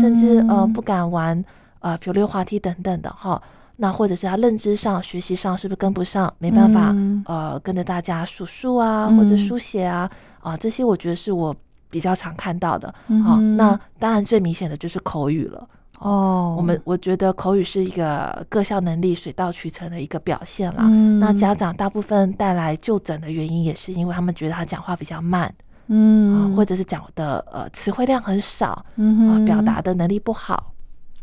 [0.00, 1.44] 甚至呃嗯不敢玩
[1.78, 3.40] 呃比如溜滑梯等等的哈。
[3.76, 11.56] 那或者是他认知上、学习上是不是跟不上，没办法、嗯呃跟着大家数数啊，嗯或者书写啊啊这些，我觉得是我
[11.90, 12.88] 比较常看到的。
[12.88, 15.68] 好、嗯哼那当然最明显的就是口语了。
[15.98, 20.84] 哦，我们我觉得口语是一个各项能力水到渠成的一个表现啦。
[20.84, 25.52] 嗯那家长大部分带来就诊的原因，也是因为他们觉得他讲话比较慢啊、
[25.88, 30.72] 嗯或者是讲的呃词汇量很少嗯表达的能力不好。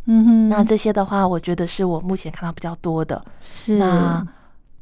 [0.06, 3.24] 嗯哼那这些的话，我觉得是我目前看到比较多的。
[3.42, 4.26] 是那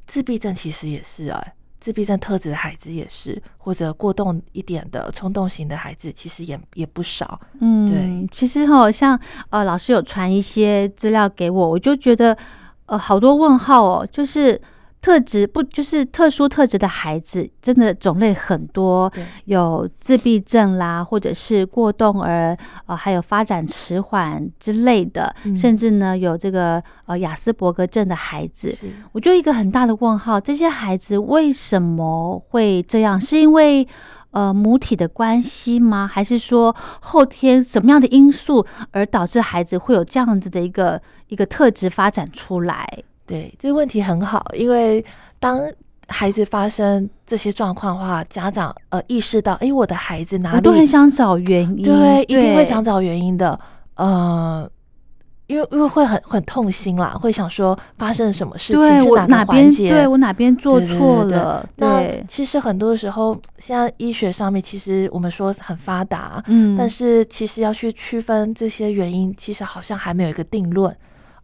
[0.08, 1.54] 自闭症其实也是哎、
[1.86, 7.40] 自闭症特质的孩子也是，或者过动一点的冲动型的孩子，其实也也不少。
[7.60, 9.20] 嗯，对，其实哈，像
[9.52, 12.36] 呃老师有传一些资料给我，我就觉得
[12.88, 14.60] 呃好多问号哦，就是
[15.06, 19.12] 特质不就是特殊特质的孩子，真的种类很多，
[19.46, 28.72] 有自闭症啦，或者是过动儿，呃，还有发展迟缓之类的，嗯甚至呢有这个呃雅斯伯格症的孩子。
[28.72, 33.22] 是我就一个很大的问号，这些孩子为什么会这样？
[33.22, 33.88] 是因为
[34.32, 36.10] 呃母体的关系吗？
[36.12, 43.04] 还是说后天什么样的因素而导致孩子会有这样子的一个一个特质发展出来？
[43.26, 45.04] 对，这个问题很好，因为
[45.40, 45.60] 当
[46.08, 53.60] 孩子发生这些状况的话，家长呃意识到，哎，我的孩子哪里都很里想找原因，对，一定会想找原因的，
[53.96, 54.70] 呃。
[55.48, 59.92] 因为因为会很很痛心啦，会想说发生了什么事情，是哪个环节？
[59.92, 61.70] 对我哪边做错对对了？
[61.76, 70.90] 那，其实很多时候，现在医学上面其实我们说很发达，嗯但是其实要去区分这些原因，其实好像还没有一个定论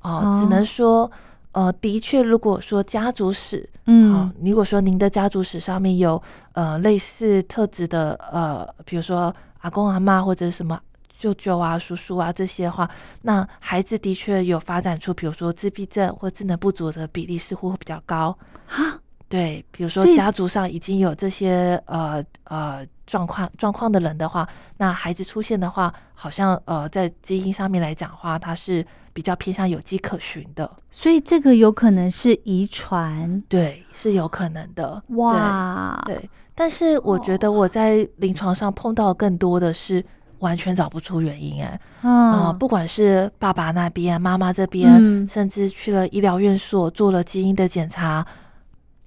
[0.02, 1.12] 哦、只哦能说，
[1.54, 6.22] 呃，的确，如果说家族史，嗯啊，如果说您的家族史上面有
[6.54, 10.80] 呃类似特质的呃，比如说阿公阿妈或者什么
[11.20, 12.90] 舅舅啊、叔叔啊这些的话，
[13.24, 18.38] 那孩子的确有发展出，比如说自闭症或智能不足的比例似乎会比较高。
[18.66, 30.70] 哈，对，比如说家族上已经有这些呃呃状况状况的人的话，那孩子出现的话，好像呃在基因上面来讲的话，他是比较偏向有迹可循的。
[30.90, 33.42] 所以这个有可能是遗传。
[33.48, 35.02] 对，是有可能的。
[35.10, 40.04] 哇，对，对，但是我觉得我在临床上碰到更多的是
[40.40, 45.28] 完全找不出原因、哎，啊、嗯，不管是爸爸那边、妈妈这边，嗯。
[45.28, 48.26] 甚至去了医疗院所做了基因的检查，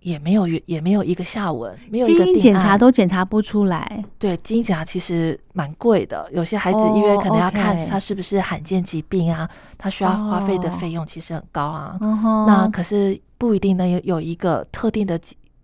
[0.04, 11.98] 也没有原也没有一个下文，没有一个检查都检查不出来，对，基因检查其实蛮贵的，有些孩子哦因为可能要看他是不是罕见疾病啊，他需要花费的哦费用其实很高啊。
[12.46, 15.18] 那可是不一定能有有一个特定的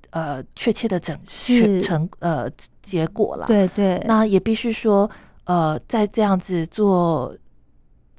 [0.09, 1.81] 呃确切的整是。
[1.83, 2.49] 成呃
[2.81, 5.09] 结果啦。，对对，那也必须说
[5.45, 7.37] 呃，在这样子做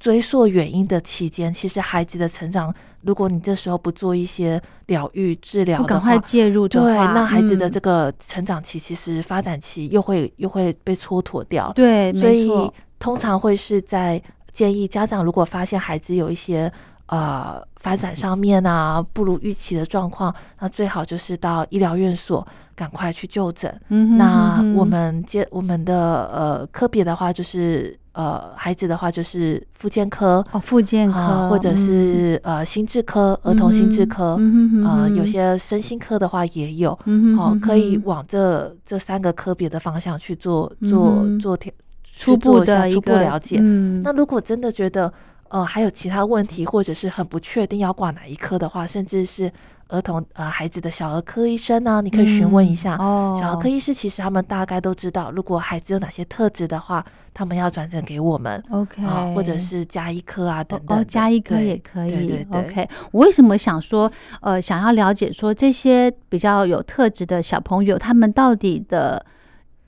[0.02, 11.72] 追溯原因的期间，其实孩子的成长，如果你这时候不做一些疗愈治疗赶快话，介入的对，话，那孩子的嗯这个成长期，其实发展期又会又会被蹉跎掉。
[11.76, 12.50] 对，所以，
[12.98, 14.20] 通常会是在
[14.52, 16.72] 建议家长，如果发现孩子有一些
[17.06, 23.70] 呃发展上面啊不如预期的状况，那最好就是到医疗院所赶快去就诊。
[23.90, 30.44] 嗯哼那我们接我们的呃科别的话，就是呃孩子的话就是复健科。
[30.52, 41.72] 哦，复健科、啊，或者嗯是呃心智科、儿童心智科，嗯有些身心科的话也有，哦嗯哼哼，可以往这这三个科别的方向去做做做调
[42.16, 43.58] 初步的一初步个了解。
[43.60, 45.12] 嗯，那如果真的觉得
[45.48, 49.50] 呃还有其他问题，或者是很不确定要挂哪一科的话，甚至是
[49.92, 52.96] 儿童呃孩子的小儿科医生呢、你可以询问一下。
[52.96, 60.98] 嗯哦，小儿科医师其实他们大概都知道，如果孩子有哪些特质的话，他们要转诊给我们 OK，啊、或者是加医科啊等哦等。
[60.98, 62.10] 哦，加一科也可以。
[62.10, 69.24] 对对对 OK，我为什么想说，呃，想要了解说这些比较有特质的小朋友，他们到底的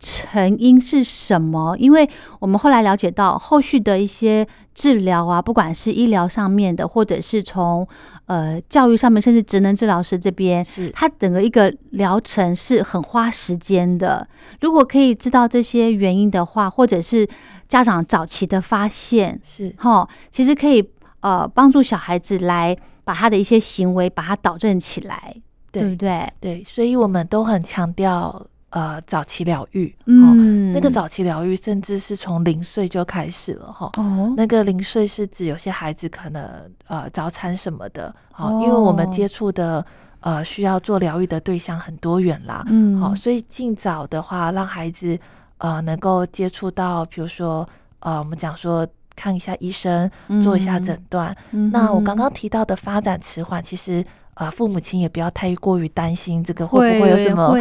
[0.04, 1.74] 成因是什么？
[1.78, 2.06] 因为
[2.38, 7.88] 我们后来了解到，后续的一些治疗啊，不管是医疗上面的，或者是从
[8.26, 14.28] 呃教育上面，甚至职能治疗师这边，是它整个一个疗程是很花时间的。
[14.60, 17.26] 如果可以知道这些原因的话，或者是
[17.66, 20.86] 家长早期的发现，是哈，其实可以
[21.20, 25.34] 呃帮助小孩子来把他的一些行为把它导正起来，
[25.72, 26.32] 对对不对？
[26.40, 29.86] 对，所以我们都很强调呃早期疗愈。
[30.06, 33.88] 哦，嗯，那个早期疗愈甚至是从零岁就开始了哈。
[33.96, 36.42] 哦，那个零岁是指有些孩子可能
[36.88, 39.84] 呃早产什么的，好、因为我们哦接触的
[40.20, 45.16] 呃需要做疗愈的对象很多元啦，嗯，好、所以尽早的话让孩子
[45.58, 47.68] 呃能够接触到，比如说
[48.00, 48.84] 呃我们讲说
[49.14, 50.10] 看一下医生，
[50.42, 51.34] 做一下诊断。
[51.52, 57.52] 嗯那我哼刚刚提到的发展迟缓，其实呃父母亲也不要太过于担心这个会不会有什么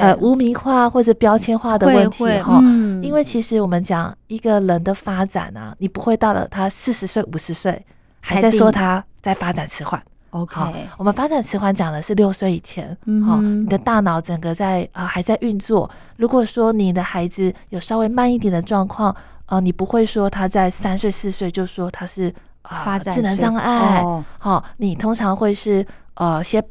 [0.00, 2.60] 呃污名化或者标签化的问题会哈。
[2.62, 7.84] 嗯因为其实我们讲一个人的发展啊，你不会到了他四十岁、五十岁
[8.20, 10.02] 还在说他在发展迟缓。
[10.30, 15.88] OK，好，我们发展迟缓讲的是六岁以前，好、嗯哼你的大脑整个在啊、还在运作。
[16.16, 19.14] 如果说你的孩子有稍微慢一点的状况，
[19.46, 25.86] 呃，你不会说他在三岁、四岁就说他是啊、发展智能障碍，哦好、你通常会是
[26.18, 26.62] 呃先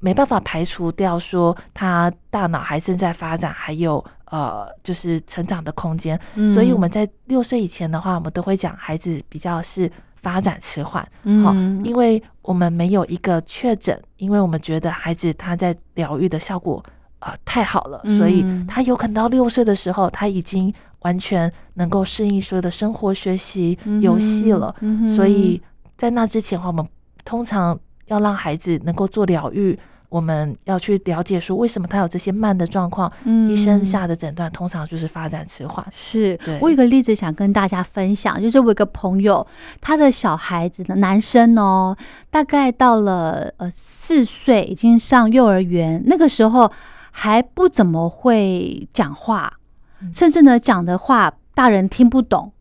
[0.00, 6.18] 没办法排除掉说他大脑还正在发展，还有呃就是成长的空间。
[6.54, 9.90] 所以我们在六岁以前的话，我们都会讲孩子比较是
[10.22, 11.02] 发展迟缓。
[11.42, 16.82] 好、嗯，因为我们没有一个确诊，因为我们觉得孩子他在疗愈的效果
[17.18, 24.74] 呃太好了，所以嗯他有可能到六岁的时候，他已经完全能够适应所有的生活、学习、游戏了。
[25.14, 25.60] 所以
[25.98, 26.86] 在那之前的话，我们
[27.24, 27.78] 通常
[28.10, 29.78] 要让孩子能够做疗愈。
[30.10, 35.86] 我们要去了解说为什么他有这些慢的状况，嗯医生嗯下的诊断通常就是发展迟缓。
[35.92, 39.46] 是对我有个例子想跟大家分享，就是我有个朋友，
[39.80, 41.96] 他的小孩子的，男生哦，
[42.28, 46.68] 大概到了呃四岁，已经上幼儿园，那个时候
[47.12, 49.60] 还不怎么会讲话，
[50.02, 52.52] 嗯甚至呢讲的话大人听不懂。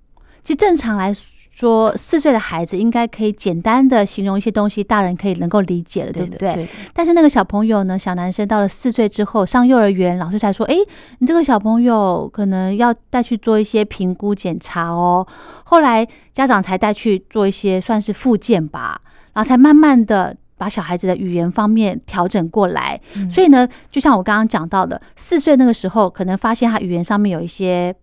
[0.43, 1.11] 其实正常来
[1.59, 6.53] 说，四岁的孩子应该可以简单的形容一些东西，大人可以能够理解的，对不对？
[6.53, 10.77] 对但是那个小朋友呢，小男生到了四岁之后上幼儿园，老师才说：“诶，
[11.17, 15.27] 你这个小朋友可能要带去做一些评估检查哦。”
[15.65, 19.01] 后来家长才带去做一些算是复健吧，
[19.33, 22.97] 然后才慢慢的把小孩子的语言方面调整过来。
[23.15, 27.93] 嗯所以呢，就像我刚刚讲到的，四岁那个时候可能发现他语言上面有一些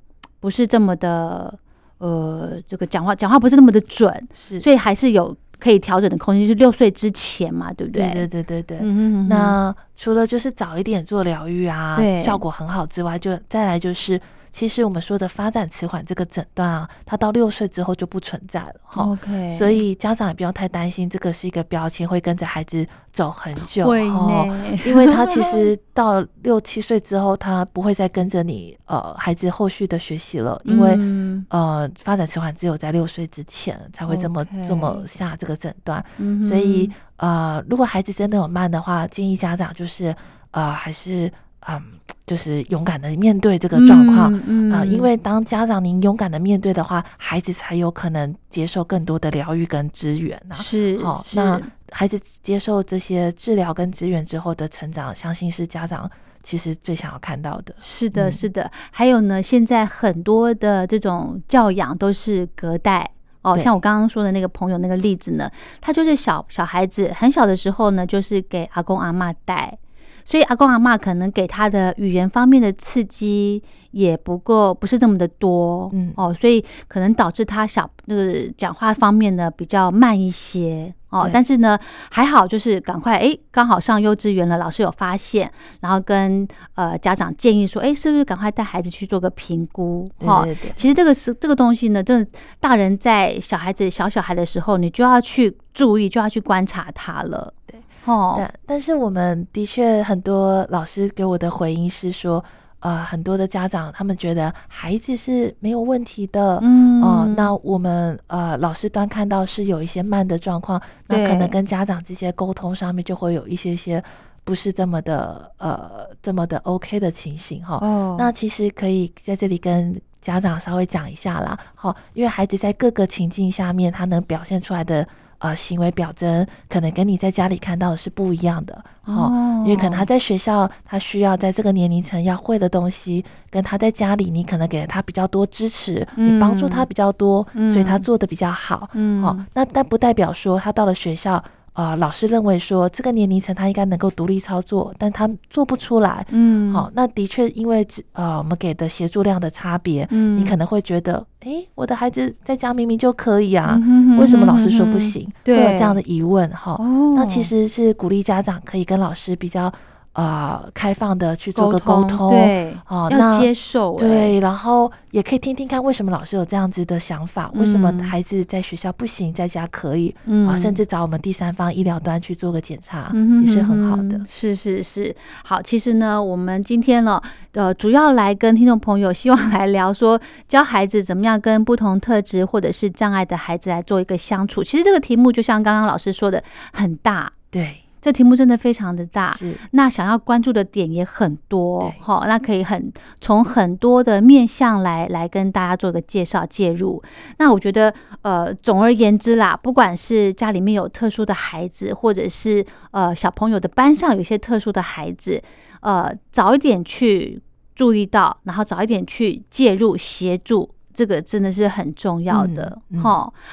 [0.41, 1.59] 不是这么的，
[1.99, 8.11] 呃，这个讲话讲话不是那么的准，是，所以还是有可以调整的空间，就是六岁之前嘛，对不对？
[8.13, 8.79] 对对对对对。
[8.83, 14.21] 嗯那除了就是早一点做疗愈啊对，效果很好之外，就再来就是，
[14.57, 19.05] 其实我们说的发展迟缓这个诊断啊，它到六岁之后就不存在了哈。
[19.05, 24.47] OK，所以家长也不用太担心，这个是一个标签，会跟着孩子走很久会哦。
[24.49, 36.03] 呢，因为他其实到六七岁之后，他不会再跟着你呃孩子后续的学习了，因为、嗯呃发展迟缓只有在六岁之前才会这么这么下这个诊断。
[36.17, 40.17] 嗯所以呃，如果孩子真的有慢的话，建议家长就是
[40.53, 41.31] 呃，还是
[41.69, 41.83] 嗯，
[42.27, 44.41] 就是勇敢的面对这个状况。
[44.47, 51.61] 嗯啊、因为当家长您勇敢的面对的话，孩子才有可能接受更多的疗愈跟资源呐、是好、是那
[51.93, 56.11] 孩子接受这些治疗跟支援之后的成长，相信是家长
[56.43, 57.75] 其实最想要看到的。
[57.81, 58.71] 是的，嗯是的。
[58.91, 63.11] 还有呢，现在很多的这种教养都是隔代。
[63.43, 65.49] 哦，像我刚刚说的那个朋友那个例子呢，
[65.81, 69.79] 他就是小小孩子很小的时候呢，就是给阿公阿妈带，
[70.27, 73.63] 所以阿公阿妈可能给他的语言方面的刺激
[73.93, 80.93] 也不够，不是这么的多，嗯哦，所以可能导致他小那个讲话方面呢比较慢一些。
[81.09, 81.79] 哦，但是呢，
[82.11, 85.51] 还好，就是赶快诶，刚好上幼稚园了，老师有发现，
[85.81, 90.11] 然后跟呃家长建议说，诶，是不是赶快带孩子去做个评估？
[90.19, 97.55] 哦其实这个是这个东西呢，真的大人在小孩子小小孩的时候，你就要去注意，就要去观察他了。
[97.67, 102.43] 对，哦，但但是我们的确很多老师给我的回应是说，
[102.81, 107.03] 呃，很多的家长他们觉得孩子是没有问题的，嗯。
[107.03, 114.03] 哦、那我们呃老师端看到是有一些慢的状况，那可能跟家长这些沟通上面就会有一些些
[114.45, 117.79] 不是这么的呃这么的 OK 的情形哈。
[117.83, 125.07] 哦，那其实可以在这里跟家长稍微讲一下啦，好，因为孩子在各个情境下面，他能表现出来的
[125.39, 141.43] 呃行为表征，可能跟你在家里看到的是不一样的，好、哦因为可能他在学校，他需要在这个年龄层要会的东西，跟他在家里，你可能给了他比较多支持，你帮助他比较多，嗯所以他做的比较好，嗯哦、那但不代表说他到了学校。
[141.77, 150.39] 呃，老师认为说这个年龄层他应该能够独立操作，但他做不出来，嗯，好，那的确因为只呃我们给的协助量的差别，嗯。
[150.39, 155.29] 你可能会觉得，哎，我的孩子在家明明就可以啊，嗯哼哼为什么老师说不哼哼行？
[155.45, 156.73] 会有这样的疑问哈。
[156.79, 159.71] 哦，那其实是鼓励家长可以跟老师比较
[160.17, 168.01] 呃开放的去做个沟通，对，要哦那接受、欸，对，然后也可以听听看为什么老师有这样子的想法，为什么嗯。
[168.01, 170.49] 孩子在学校不行，在家可以嗯。
[170.49, 174.19] 啊，甚至找我们第三方医疗端去做个检查，嗯也是很好的。
[174.29, 175.15] 是是是，
[175.45, 177.21] 好，其实呢，我们今天呢，
[177.53, 184.65] 呃，主要来跟听众朋友，希望来聊说，教孩子怎么样跟不同特质或者是障碍的孩子来做一个相处。
[184.65, 186.43] 其实这个题目就像刚刚老师说的，
[186.73, 187.77] 很大，对，
[188.07, 189.35] 这题目真的非常的大。
[189.35, 197.03] 是，那想要关注的点也很多对，好，那可以很从很多的面向来来跟大家做个介绍介入。
[197.39, 197.93] 那我觉得，
[198.23, 205.43] 呃，总而言之啦，不管是家里面有特殊的孩子，或者是呃小朋友的班上有一些特殊的孩子，
[205.81, 207.43] 呃，早一点去
[207.75, 210.71] 注意到，然后早一点去介入协助。
[210.97, 212.99] 这个真的是很重要的嗯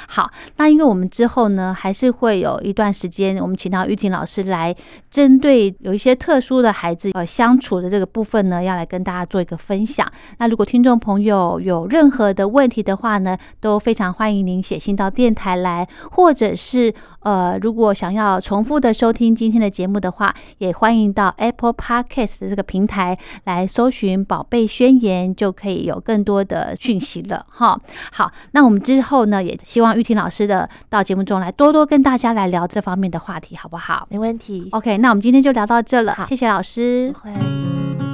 [0.08, 4.74] 好，那因为我们之后呢，还是会有一段时间，我们请到玉婷老师来
[5.12, 10.10] 针对有一些特殊的孩子呃相处的这个部分呢，要来跟大家做一个分享。
[10.38, 27.80] 那如果听众朋友有任何的问题的话呢，都非常欢迎您写信到电台来，或者是呃，如果想要重复的收听今天的节目的话，也欢迎到 Apple Podcast 的这个平台来搜寻“宝贝宣言”，就可以有更多的讯息了哈。
[28.12, 34.70] 好，那我们之后呢，也希望玉婷老师的到节目中来多多跟大家来聊这方面的话题，好不好没问题。
[34.72, 37.20] ？OK，那我们今天就聊到这了，谢谢老师不。
[37.20, 38.13] 会。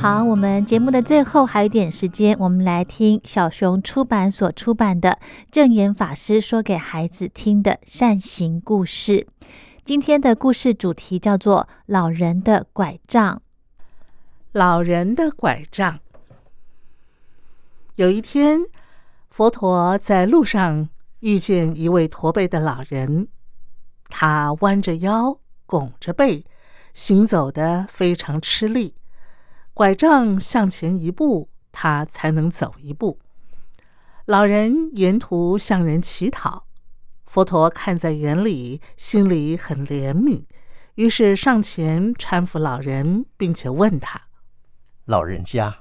[0.00, 5.18] 好，我们节目的最后还有一点时间，我们来听小熊出版所出版的
[5.50, 9.26] 正言法师说给孩子听的善行故事。
[9.84, 13.42] 今天的故事主题叫做“老人的拐杖
[14.52, 16.00] 老人的拐杖。
[17.96, 18.60] 有一天，
[19.28, 20.88] 佛陀在路上
[21.18, 23.28] 遇见一位驼背的老人，
[24.08, 26.46] 他弯着腰，拱着背，
[26.94, 28.94] 行走的非常吃力，
[29.80, 33.18] 拐杖向前一步，他才能走一步。
[34.26, 36.66] 老人沿途向人乞讨，
[37.24, 40.42] 佛陀看在眼里，心里很怜悯，
[40.96, 44.20] 于是上前搀扶老人，并且问他。
[45.06, 45.74] 老人家，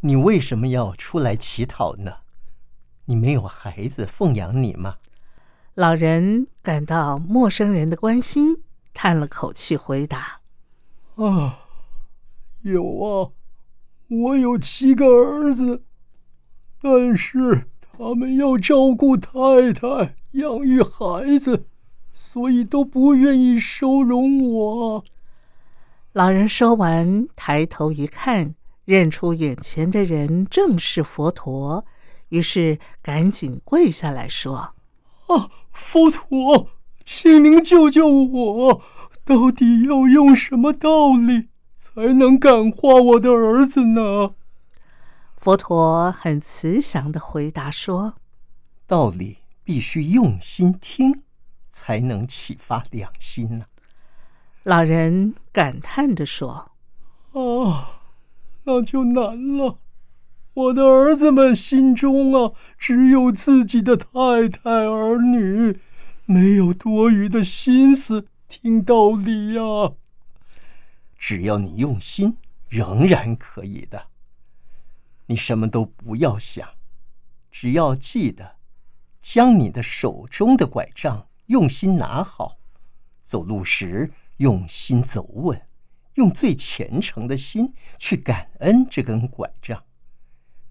[0.00, 2.16] 你为什么要出来乞讨呢？
[3.06, 4.96] 你没有孩子奉养你吗？
[5.72, 8.62] 老人感到陌生人的关心，
[8.92, 10.40] 叹了口气回答
[11.16, 11.59] 啊，
[12.62, 13.32] 有啊，
[14.08, 15.82] 我有七个儿子，
[16.82, 21.66] 但是他们要照顾太太，养育孩子，
[22.12, 25.04] 所以都不愿意收容我。
[26.12, 28.54] ：“老人说完，抬头一看，
[28.84, 31.86] 认出眼前的人正是佛陀，
[32.28, 34.74] 于是赶紧跪下来说啊，
[35.70, 36.68] 佛陀，
[37.04, 38.82] 请您救救我！
[39.24, 41.48] 到底要用什么道理
[41.92, 44.34] 才能感化我的儿子呢
[45.36, 48.14] ？：‘佛陀很慈祥的回答说
[48.86, 51.22] 道理必须用心听，
[51.70, 53.64] 才能启发良心呢、
[54.62, 56.70] ：‘老人感叹的说
[57.32, 58.00] 啊，
[58.64, 59.78] 那就难了。
[60.52, 65.80] 我的儿子们心中啊，只有自己的太太儿女，
[66.26, 69.62] 没有多余的心思听道理呀、
[71.20, 74.08] 只要你用心，仍然可以的。
[75.26, 76.66] 你什么都不要想，
[77.52, 78.56] 只要记得
[79.20, 82.56] 将你的手中的拐杖用心拿好，
[83.22, 85.60] 走路时用心走稳，
[86.14, 89.84] 用最虔诚的心去感恩这根拐杖。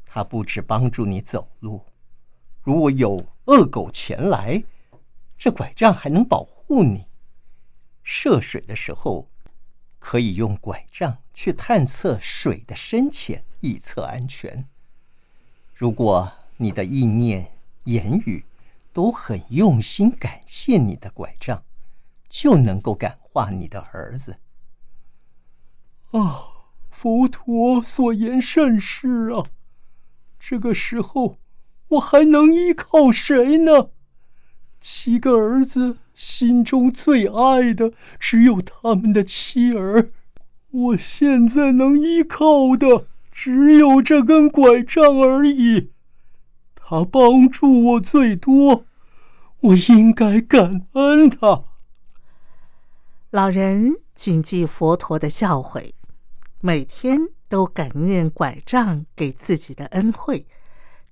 [0.04, 1.86] 它不只帮助你走路，
[2.64, 4.64] 如果有恶狗前来，
[5.38, 7.06] 这拐杖还能保护你。
[8.04, 9.30] 涉水的时候，
[10.00, 14.68] 可以用拐杖去探测水的深浅，以测安全。
[15.76, 17.52] 如果你的意念、
[17.84, 18.45] 言语
[18.91, 21.64] 都很用心感谢你的拐杖，
[22.28, 24.38] 就能够感化你的儿子。
[26.12, 26.50] 啊，
[26.89, 29.45] 佛陀所言甚是啊！
[30.39, 31.38] 这个时候，
[31.89, 33.91] 我还能依靠谁呢？
[34.82, 40.12] 七个儿子心中最爱的只有他们的妻儿，
[40.70, 45.92] 我现在能依靠的只有这根拐杖而已。
[46.76, 48.84] 他帮助我最多，
[49.62, 51.64] 我应该感恩他。
[53.32, 55.94] ：‘老人谨记佛陀的教诲，
[56.60, 60.46] 每天都感念拐杖给自己的恩惠，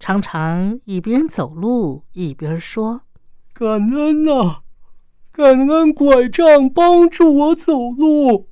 [0.02, 3.04] 常常一边走路一边说。’
[3.56, 4.64] 感恩呐、
[5.38, 8.50] 感恩拐杖帮助我走路，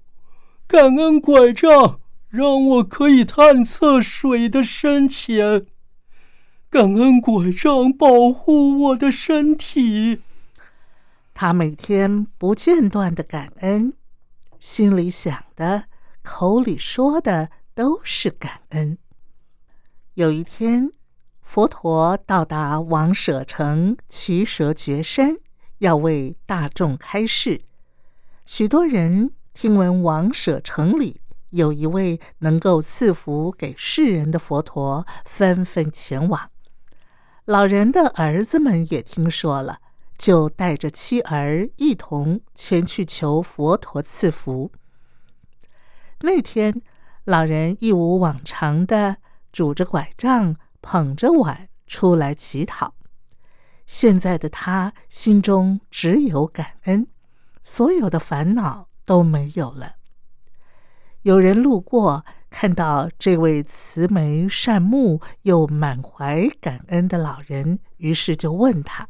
[0.68, 5.66] 感恩拐杖让我可以探测水的深浅，
[6.70, 10.22] 感恩拐杖保护我的身体。
[11.34, 13.94] 他每天不间断的感恩，
[14.60, 15.86] 心里想的、
[16.22, 19.00] 口里说的都是感恩。
[20.14, 20.92] 有一天，
[21.42, 25.38] 佛陀到达王舍城奇蛇绝山，
[25.80, 27.62] 要为大众开示。
[28.46, 36.50] 许多人听闻王舍城里有一位能够赐福给世人的佛陀，纷纷前往。
[37.46, 39.80] 老人的儿子们也听说了。
[40.18, 44.72] 就带着妻儿一同前去求佛陀赐福。
[46.22, 46.82] 那天，
[47.26, 49.18] 老人一如往常的
[49.52, 52.94] 拄着拐杖，捧着碗出来乞讨。
[53.86, 57.08] 现在的他心中只有感恩，
[57.64, 59.94] 所有的烦恼都没有了。
[61.22, 69.08] 有人路过，看到这位慈眉善目又满怀感恩的老人，于是就问他：“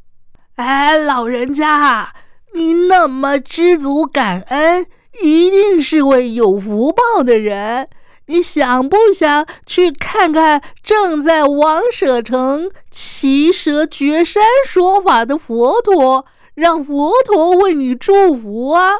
[0.55, 2.13] 哎，老人家，
[2.53, 4.85] 你那么知足感恩，
[5.21, 7.87] 一定是位有福报的人。”
[8.27, 18.91] 你想不想去看看正在王舍城骑蛇绝山说法的佛陀，让佛陀为你祝福啊？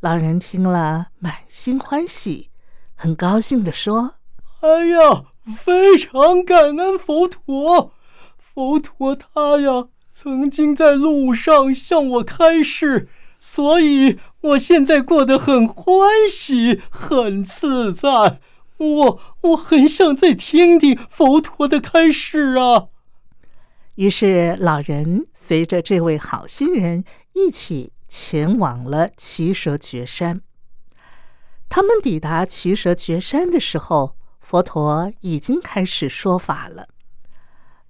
[0.00, 2.48] 老人听了，满心欢喜，
[2.94, 4.14] 很高兴的说
[4.60, 7.92] ：“哎呀，非常感恩佛陀！
[8.38, 13.08] 佛陀他呀，曾经在路上向我开示。”
[13.40, 18.38] 所以，我现在过得很欢喜，很自在。
[18.76, 22.88] 我我很想再听听佛陀的开示啊。
[23.94, 30.42] 于是，老人随着这位好心人一起前往了奇蛇绝山。
[31.68, 36.88] 他们抵达奇蛇绝山的时候，佛陀已经开始说法了。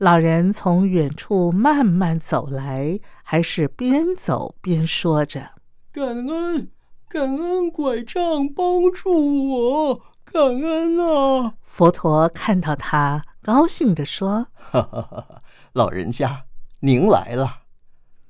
[0.01, 5.51] 老人从远处慢慢走来，还是边走边说着
[5.93, 6.71] ：“感恩，
[7.07, 15.43] 感恩拐杖帮助我，感恩啊！”佛陀看到他，高兴地说：“哈哈哈哈
[15.75, 16.47] 老人家，
[16.79, 17.65] 您来了！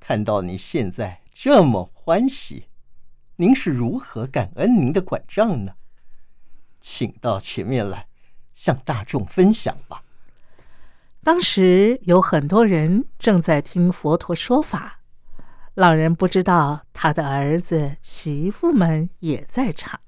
[0.01, 2.65] 看到你现在这么欢喜，
[3.37, 5.75] 您是如何感恩您的拐杖呢？
[6.81, 8.09] 请到前面来，
[8.53, 10.03] 向大众分享吧。”
[11.23, 15.01] 当时有很多人正在听佛陀说法，
[15.75, 20.01] 老人不知道他的儿子媳妇们也在场。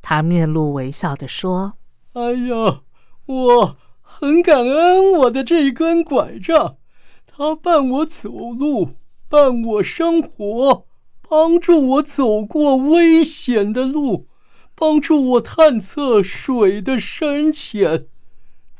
[0.00, 1.74] 他面露微笑的说
[2.14, 2.80] ：“哎呀，
[3.26, 6.78] 我很感恩我的这根拐杖，
[7.26, 8.92] 它伴我走路，
[9.28, 10.86] 伴我生活，
[11.28, 14.26] 帮助我走过危险的路，
[14.74, 18.06] 帮助我探测水的深浅。”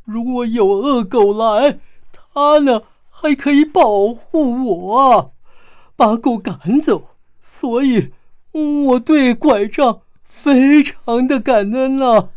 [0.08, 1.78] 如果有恶狗来，
[2.10, 5.34] 它呢还可以保护我，
[5.96, 7.10] 把狗赶走。
[7.38, 8.14] 所以
[8.52, 12.30] 我对拐杖非常的感恩啊。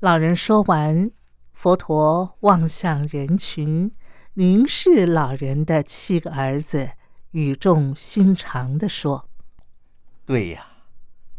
[0.00, 1.10] 老人说完，
[1.54, 3.90] 佛陀望向人群，
[4.34, 6.90] 凝视老人的七个儿子，
[7.30, 9.30] 语重心长的说
[10.26, 10.66] ：“对呀，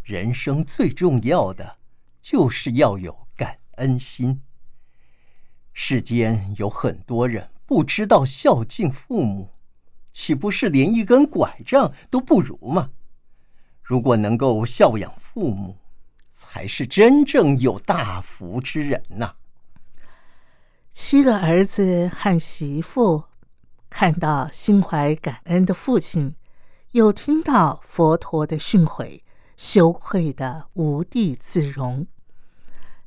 [0.03, 1.77] 人生最重要的
[2.23, 4.41] 就是要有感恩心。”
[5.79, 9.47] 世间有很多人不知道孝敬父母，
[10.11, 12.89] 岂不是连一根拐杖都不如吗？
[13.83, 15.77] 如果能够孝养父母，
[16.31, 19.35] 才是真正有大福之人呐。
[20.93, 23.25] 七个儿子和媳妇
[23.87, 26.33] 看到心怀感恩的父亲，
[26.93, 29.21] 又听到佛陀的训诲，
[29.55, 32.07] 羞愧的无地自容，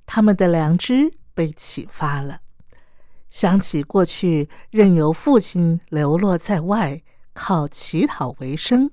[0.07, 2.43] 他们的良知被启发了。
[3.31, 7.01] 想起过去任由父亲流落在外，
[7.33, 8.91] 靠乞讨为生，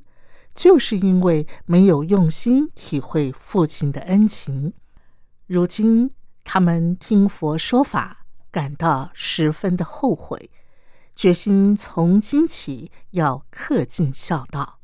[0.53, 4.73] 就是因为没有用心体会父亲的恩情。
[5.47, 6.11] 如今
[6.43, 10.51] 他们听佛说法，感到十分的后悔，
[11.15, 14.79] 决心从今起要恪尽孝道。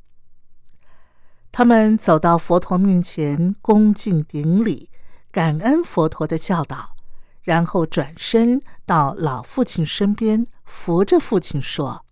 [1.52, 4.90] 他们走到佛陀面前，恭敬顶礼，
[5.32, 6.96] 感恩佛陀的教导。
[7.44, 12.06] 然后转身到老父亲身边，扶着父亲说：“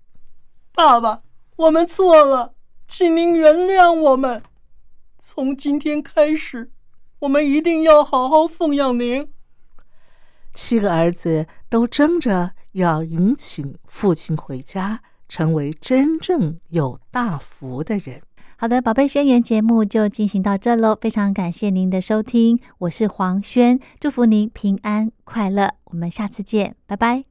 [0.76, 1.24] 爸爸，
[1.56, 2.54] 我们错了，
[2.88, 4.44] 请您原谅我们。
[5.18, 6.72] 从今天开始，
[7.20, 9.32] 我们一定要好好奉养您。”
[10.54, 18.22] 七个儿子都争着要迎请父亲回家，成为真正有大福的人。
[18.62, 27.31] 好的，宝贝宣言节目就进行到这喽，非常感谢您的收听，我是黄轩，祝福您平安快乐，我们下次见，拜拜。